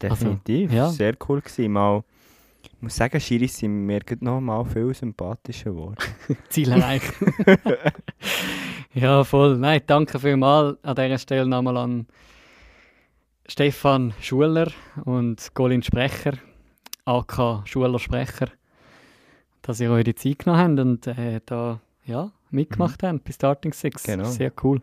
[0.02, 0.88] Definitiv, ja.
[0.88, 1.72] sehr cool gewesen.
[1.72, 2.04] Mal,
[2.62, 5.96] ich muss sagen, Schiris sind mir noch mal viel sympathischer geworden.
[6.48, 7.12] Ziel erreicht.
[8.94, 9.58] ja, voll.
[9.58, 12.06] Nein, danke vielmals an dieser Stelle nochmal an
[13.46, 14.70] Stefan Schuler
[15.04, 16.34] und Colin Sprecher,
[17.06, 18.48] AK Schuler Sprecher,
[19.62, 23.72] dass ihr euch die Zeit genommen habt und äh, da ja, mitgemacht habt bei Starting
[23.72, 24.02] Six.
[24.02, 24.24] Genau.
[24.24, 24.80] Sehr cool.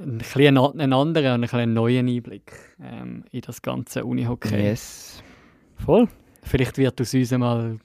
[0.00, 4.54] Ein bisschen ein, ein anderer und ein bisschen neuen Einblick ähm, in das ganze Unihockey.
[4.54, 5.22] Yes.
[5.76, 6.08] Voll.
[6.42, 7.78] Vielleicht wird aus uns mal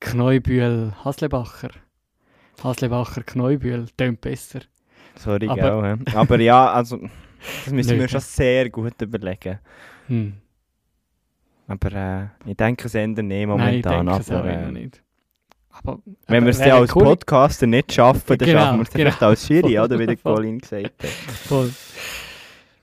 [0.00, 1.70] Kneubühl Haslebacher.
[2.62, 4.60] Haslebacher Kneubühl, tönt besser.
[5.16, 6.16] Sorry, Aber- gell, hä?
[6.16, 6.98] Aber ja, also,
[7.64, 9.58] das müssen wir schon sehr gut überlegen.
[10.08, 10.34] Hm.
[11.66, 14.06] Aber äh, ich denke es ändert nicht Nein, ich momentan.
[14.06, 15.02] denke es auch aber, äh, nicht.
[15.70, 17.04] Aber, wenn wir es wäre als cool.
[17.04, 19.02] Podcaster nicht schaffen, dann Genau, schaffen wir es genau.
[19.02, 19.98] vielleicht als Schiri, oder?
[19.98, 20.16] Wie der.
[20.22, 21.10] Colin gesagt hat.
[21.10, 21.70] Voll.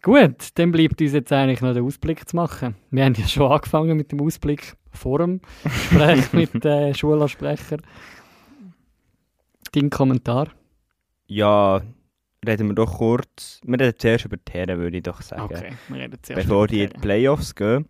[0.01, 2.75] Gut, dann bleibt uns jetzt eigentlich noch den Ausblick zu machen.
[2.91, 7.77] Wir haben ja schon angefangen mit dem Ausblick vor dem Gespräch mit äh, Schularsprecher.
[9.73, 10.47] Dein Kommentar?
[11.27, 11.81] Ja,
[12.45, 13.59] reden wir doch kurz.
[13.65, 15.43] Wir reden zuerst über die Herren, würde ich doch sagen.
[15.43, 17.85] Okay, wir reden zuerst Bevor die in die Playoffs gehen.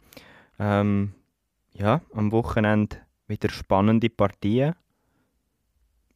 [0.59, 1.13] Ähm,
[1.73, 4.73] ja, am Wochenende wieder spannende Partien.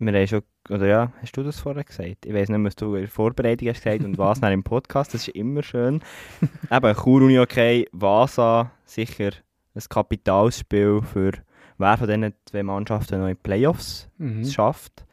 [0.03, 2.25] Wir haben schon, oder ja, hast du das vorher gesagt?
[2.25, 5.13] Ich weiß nicht, was du in der Vorbereitung hast gesagt und was dann im Podcast,
[5.13, 6.01] das ist immer schön.
[6.71, 9.29] Eben, Chur Uni okay, Vasa, sicher
[9.75, 11.31] ein Kapitalspiel für
[11.77, 14.41] wer von diesen zwei Mannschaften noch in die Playoffs Mhm.
[14.41, 15.05] es schafft.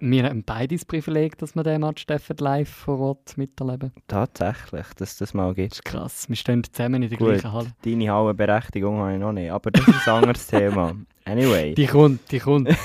[0.00, 3.92] Wir haben beide das Privileg, dass wir den Match dürfen live vor Ort miterleben.
[4.08, 5.70] Tatsächlich, dass das mal gibt.
[5.70, 6.28] Das ist krass.
[6.28, 7.28] Wir stehen zusammen in der Gut.
[7.28, 7.72] gleichen Halle.
[7.84, 10.96] Deine Hallenberechtigung habe ich noch nicht, aber das ist ein anderes Thema.
[11.24, 12.68] Anyway, Die kommt, die kommt.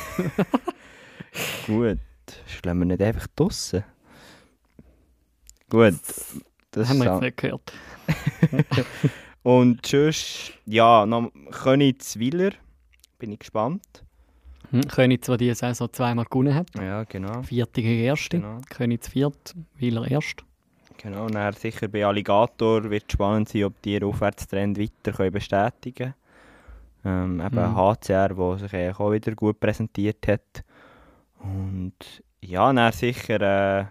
[1.65, 1.99] gut.
[2.47, 3.83] Schlagen wir nicht einfach draussen?
[5.69, 5.95] Gut,
[6.71, 7.73] das haben wir jetzt nicht gehört.
[9.43, 12.51] Und sonst, ja, noch Königswiller,
[13.17, 14.03] bin ich gespannt.
[14.69, 16.67] Hm, Königs, der diese Saison zweimal gewonnen hat.
[16.77, 17.41] Ja, genau.
[17.43, 18.37] Vierte gegen Erste.
[18.39, 20.43] Genau, Königs viert, Wieler erst.
[20.97, 21.25] genau.
[21.25, 25.31] Und dann sicher bei Alligator wird es spannend sein, ob die ihren Aufwärtstrend weiter können
[25.31, 26.13] bestätigen
[27.03, 27.39] können.
[27.39, 27.75] Ähm, eben Mhm.
[27.75, 30.63] HCR, der sich auch wieder gut präsentiert hat.
[31.43, 31.93] Und
[32.41, 33.41] ja, dann sicher
[33.81, 33.85] äh,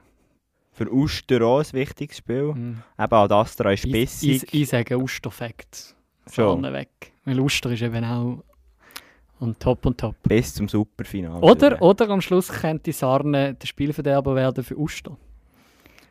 [0.72, 2.52] für Uster auch ein wichtiges Spiel.
[2.54, 2.82] Hm.
[2.98, 4.42] Eben Ad Astra ist Ich, bissig.
[4.44, 5.94] ich, ich sage Usterfakt.
[6.30, 6.44] Schon.
[6.44, 7.12] Vorne weg.
[7.24, 8.42] Weil Uster ist eben auch
[9.40, 10.16] und top und top.
[10.22, 11.40] bis zum Superfinale.
[11.40, 15.16] Oder, oder am Schluss könnte Sarne der Spielverderber werden für Uster.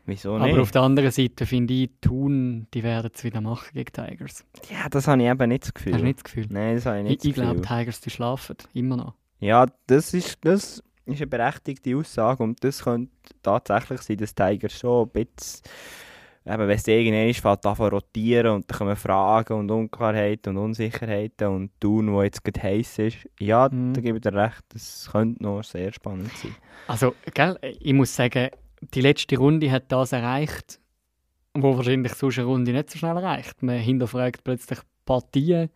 [0.05, 0.51] Wieso nicht?
[0.51, 4.43] Aber auf der anderen Seite finde ich, Thun, die werden es wieder machen gegen Tigers.
[4.71, 5.93] ja, das habe ich eben nicht das Gefühl.
[5.93, 6.47] Hast du nicht das Gefühl?
[6.49, 7.61] Nein, das habe ich Ich, nicht ich das glaube.
[7.61, 8.55] Tigers, die schlafen.
[8.73, 9.13] Immer noch.
[9.39, 13.11] Ja, das ist, das ist eine berechtigte Aussage und das könnte
[13.43, 15.61] tatsächlich sein, dass Tiger schon ein bisschen,
[16.45, 20.63] eben, wenn es irgendwann ist, fällt zu rotieren und dann kommen Fragen und Unklarheiten und
[20.63, 23.17] Unsicherheiten und Thun, wo jetzt gerade heiß ist.
[23.39, 23.93] Ja, Mhm.
[23.93, 26.55] da gebe ich dir recht, das könnte noch sehr spannend sein.
[26.87, 28.49] Also, gell, ich muss sagen,
[28.93, 30.79] die letzte Runde hat das erreicht,
[31.53, 33.61] wo wahrscheinlich sonst eine Runde nicht so schnell erreicht.
[33.61, 35.69] Man hinterfragt plötzlich Partien.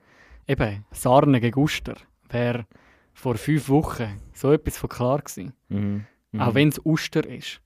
[0.47, 1.95] Eben, Sarne gegen Uster
[2.29, 2.65] wäre
[3.13, 5.53] vor fünf Wochen so etwas von klar gewesen.
[5.69, 6.05] Mhm.
[6.31, 6.41] Mhm.
[6.41, 7.61] Auch wenn es Uster ist.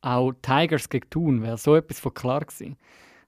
[0.00, 2.76] Auch Tigers gegen Thun wäre so etwas von klar gewesen.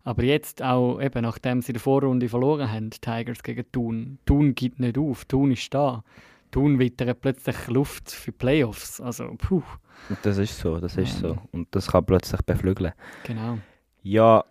[0.05, 4.19] Aber jetzt auch, eben, nachdem sie die Vorrunde verloren haben, Tigers gegen Thun.
[4.27, 6.03] Thun gibt nicht auf, Thun ist da.
[6.51, 9.01] Thun wittert plötzlich Luft für Playoffs.
[9.01, 9.63] Also, puh,
[10.23, 11.39] das ist so, das ist so.
[11.53, 12.93] Und das kann plötzlich beflügeln.
[13.25, 13.59] genau.
[14.03, 14.45] Ja,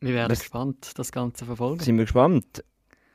[0.00, 1.80] Wir werden Das- gespannt, das Ganze verfolgen.
[1.80, 2.62] sind wir gespannt.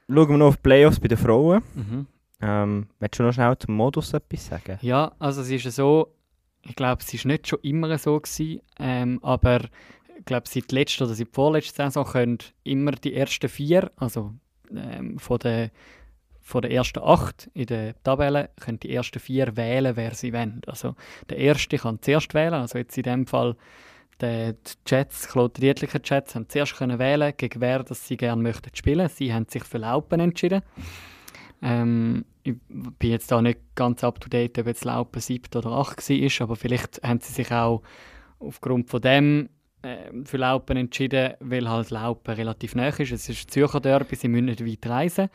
[0.08, 1.62] Schauen wir noch auf die Playoffs bei den Frauen.
[1.76, 2.08] Mhm.
[2.42, 4.78] Ähm, willst du noch schnell zum Modus etwas sagen?
[4.82, 6.14] Ja, also es ist ja so,
[6.62, 9.62] ich glaube, es war nicht schon immer so gewesen, ähm, aber
[10.18, 14.34] ich glaube, seit letzter oder seit vorletzter Saison können immer die ersten vier, also
[14.72, 15.72] ähm, von der
[16.42, 20.62] von der ersten acht in der Tabelle können die ersten vier wählen, wer sie wollen.
[20.66, 20.96] Also
[21.30, 23.56] der erste kann zuerst wählen, also jetzt in dem Fall
[24.20, 28.42] die, die Jets, Claude Riedlicher Jets, haben zuerst können wählen, gegen wer das sie gerne
[28.42, 29.08] möchten spielen.
[29.10, 30.64] Sie haben sich für Laupen entschieden.
[31.62, 35.72] Ähm, ich bin jetzt da nicht ganz up to date, ob jetzt Laupen 7 oder
[35.72, 37.82] 8 war, aber vielleicht haben sie sich auch
[38.40, 39.50] aufgrund von dem
[39.84, 43.12] ähm, für Laupen entschieden, weil halt Laupen relativ nah ist.
[43.12, 45.30] Es ist Zürcher Derby, sie müssen nicht weit reisen.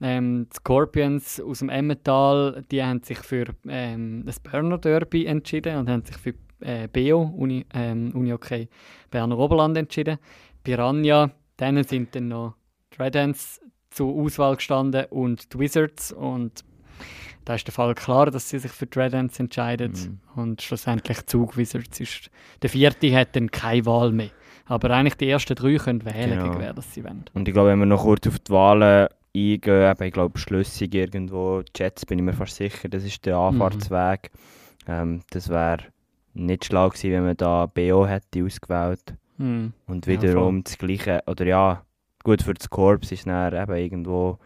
[0.00, 5.78] Ähm, die Scorpions aus dem Emmental, die haben sich für ähm, das Berner Derby entschieden
[5.78, 8.68] und haben sich für äh, BO, Uni, ähm, Uni OK
[9.10, 10.18] Berner Oberland entschieden.
[10.62, 12.54] Piranha, denen sind dann noch
[12.98, 13.60] Ants
[13.96, 16.64] zur Auswahl gestanden und die Wizards und
[17.44, 19.92] da ist der Fall klar, dass sie sich für die Red Ants entscheiden
[20.34, 20.40] Mhm.
[20.42, 22.30] und schlussendlich Zug Wizards ist.
[22.62, 24.30] Der vierte hat dann keine Wahl mehr.
[24.66, 26.42] Aber eigentlich die ersten drei können wählen, Genau.
[26.50, 27.24] gegen wer das sie wollen.
[27.34, 31.62] Und ich glaube, wenn wir noch kurz auf die Wahlen eingehen, ich glaube, schlüssig irgendwo,
[31.62, 34.32] die Jets bin ich mir fast sicher, das ist der Anfahrtsweg.
[34.88, 35.78] Ähm, das wäre
[36.34, 39.14] nicht schlau gewesen, wenn man da BO hätte ausgewählt.
[39.38, 39.72] Mhm.
[39.86, 41.82] Und Ja, wiederum das Gleiche, oder ja,
[42.26, 44.38] gut für das Korps ist dann eben irgendwo,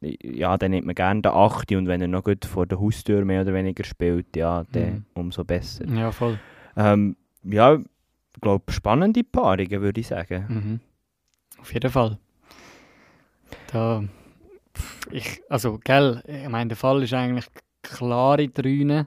[0.00, 1.72] ja, dann nimmt man gerne den 8.
[1.72, 5.04] und wenn er noch gut vor der Haustür mehr oder weniger spielt, ja, dann Mhm.
[5.14, 5.86] umso besser.
[5.86, 6.38] Ja, voll.
[6.76, 10.46] Ähm, ja, ich glaube, spannende Paarungen, würde ich sagen.
[10.48, 10.80] Mhm.
[11.60, 12.18] Auf jeden Fall.
[13.72, 14.02] Da,
[15.10, 17.46] ich, also, gell, ich meine, der Fall ist eigentlich
[17.82, 19.06] klare Drüne.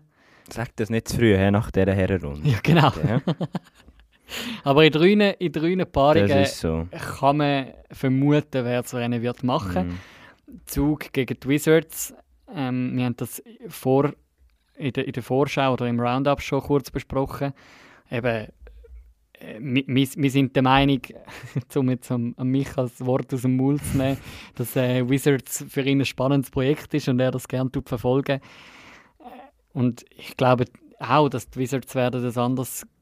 [0.51, 2.47] Sag das nicht zu früh, he, nach dieser Herrenrunde.
[2.49, 2.91] Ja, genau.
[3.07, 3.21] Ja,
[4.63, 6.87] Aber in Drüne, in Drüne Paarungen das so.
[7.19, 9.87] kann man vermuten, wer das Rennen wird machen.
[9.87, 9.99] Mhm.
[10.65, 12.13] Zug gegen die Wizards.
[12.53, 14.13] Ähm, wir haben das vor,
[14.75, 17.53] in, der, in der Vorschau oder im Roundup schon kurz besprochen.
[18.09, 18.47] Eben,
[19.39, 21.01] äh, wir, sind der Meinung,
[21.75, 24.17] um jetzt am mich als Wort aus dem Mund zu nehmen,
[24.55, 28.39] dass äh, Wizards für ihn ein spannendes Projekt ist und er das gerne verfolgen.
[29.19, 29.23] Äh,
[29.73, 30.65] Und ich glaube
[30.99, 32.98] auch, dass die Wizards werden ein anderes äh,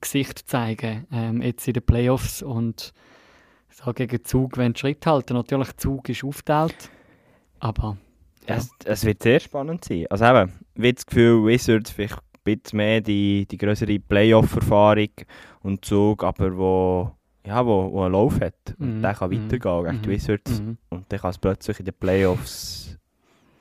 [0.00, 2.92] Gesicht zeigen, ähm, jetzt in den Playoffs und
[3.70, 5.34] so gegen Zug wenn Schritt halten.
[5.34, 6.90] Natürlich, Zug ist aufgeteilt,
[7.60, 7.96] aber
[8.48, 8.56] ja.
[8.56, 10.06] Es, es wird sehr spannend sein.
[10.10, 15.10] Also eben, wie das Gefühl, Wizards vielleicht ein bisschen mehr die, die größere Playoff-Erfahrung
[15.62, 17.12] und Zug, aber wo,
[17.46, 18.54] ja, wo, wo einen Lauf hat.
[18.78, 20.60] Und Mhm, der kann mhm, weitergehen gegen die mhm, Wizards.
[20.60, 20.78] Mhm.
[20.88, 22.98] Und dann kann es plötzlich in den Playoffs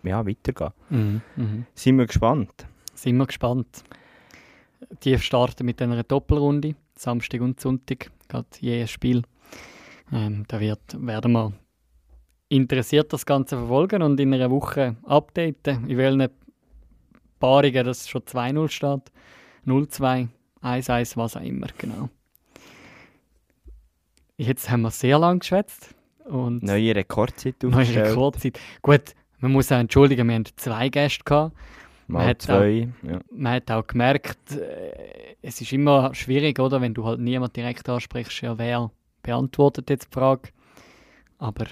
[0.04, 0.72] ja, weitergehen.
[0.90, 1.66] Mhm.
[1.76, 2.66] Sind wir gespannt.
[2.94, 3.84] Sind wir gespannt.
[5.04, 9.24] Die starten mit einer Doppelrunde, Samstag und Sonntag, gerade je ein Spiel.
[10.12, 11.54] Ähm, da wird, werden wir
[12.50, 16.30] interessiert das Ganze verfolgen und in einer Woche updaten, in welchen
[17.40, 19.12] Paarungen das schon 2-0 steht.
[19.66, 20.28] 0-2,
[20.64, 22.10] 1-1, was auch immer, genau.
[24.38, 25.94] Jetzt haben wir sehr lang geschwätzt
[26.26, 28.08] und Neue Rekordzeit neue aufgestellt.
[28.08, 28.60] Rekordzeit.
[28.82, 31.56] Gut, man muss auch entschuldigen, wir hatten zwei Gäste gehabt.
[32.10, 32.90] Man Mal hat zwei.
[33.04, 33.20] Ja.
[33.32, 37.88] man hat auch gemerkt, äh, es ist immer schwierig, oder, wenn du halt niemand direkt
[37.88, 38.90] ansprichst, ja, wer
[39.22, 40.50] beantwortet jetzt die Frage.
[41.38, 41.68] Aber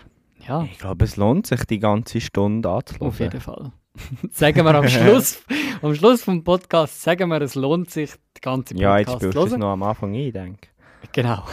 [0.48, 3.08] ja, Ich glaube, es lohnt sich, die ganze Stunde anzuhören.
[3.08, 3.72] auf jeden Fall.
[4.32, 5.44] sagen wir am Schluss,
[5.82, 9.40] am Schluss vom Podcast, sagen wir, es lohnt sich, die ganze Ja, jetzt Podcast zu
[9.40, 10.68] du es noch am Anfang ein, denke
[11.14, 11.46] Genau.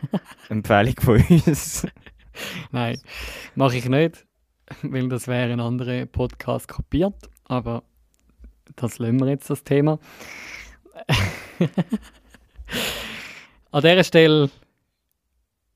[0.50, 1.86] Empfehlung von uns.
[2.70, 3.00] Nein,
[3.54, 4.26] mache ich nicht,
[4.82, 7.14] weil das wäre ein anderer Podcast kopiert.
[7.44, 7.82] Aber
[8.74, 9.98] das lassen wir jetzt, das Thema.
[13.70, 14.50] an dieser Stelle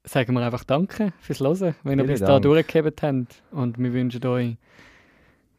[0.04, 3.42] sagen wir einfach Danke fürs Hören, wenn ihr bis da durchgehebt habt.
[3.52, 4.56] Und wir wünschen euch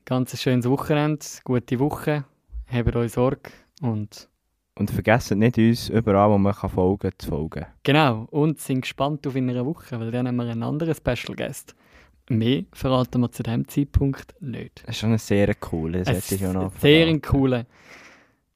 [0.05, 2.25] ganz ein schönes Wochenende, gute Woche,
[2.67, 3.51] habt euch Sorge
[3.81, 4.27] und
[4.77, 7.65] Und vergesst nicht, uns überall, wo man kann folgen zu folgen.
[7.83, 11.35] genau, und sind gespannt auf in einer Woche, weil dann haben wir einen anderen Special
[11.35, 11.75] Guest.
[12.37, 14.81] Mehr verraten wir zu dem Zeitpunkt nicht.
[14.85, 17.65] Das ist schon ein sehr cooler, das Es hätte ich schon noch sehr cooler.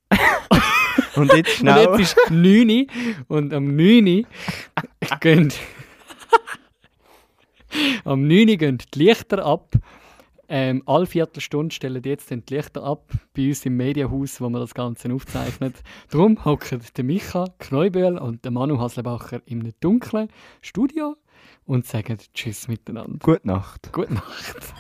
[1.16, 1.88] Und jetzt schnell.
[1.88, 2.86] Und jetzt ist 9 Uhr
[3.28, 4.24] und am 9 Uhr
[5.20, 5.54] gehen,
[8.04, 9.72] am 9 Uhr gehen die Lichter ab.
[10.48, 14.60] Ähm, alle Viertelstunde stellen die jetzt die Lichter ab bei uns im Medienhaus, wo wir
[14.60, 15.76] das Ganze aufzeichnet.
[16.12, 20.30] Darum hocken der Micha Kneubühl und der Manu Haslebacher im dunklen
[20.62, 21.16] Studio
[21.66, 23.20] und sagen Tschüss miteinander.
[23.22, 23.92] Gute Nacht.
[23.92, 24.74] Gute Nacht.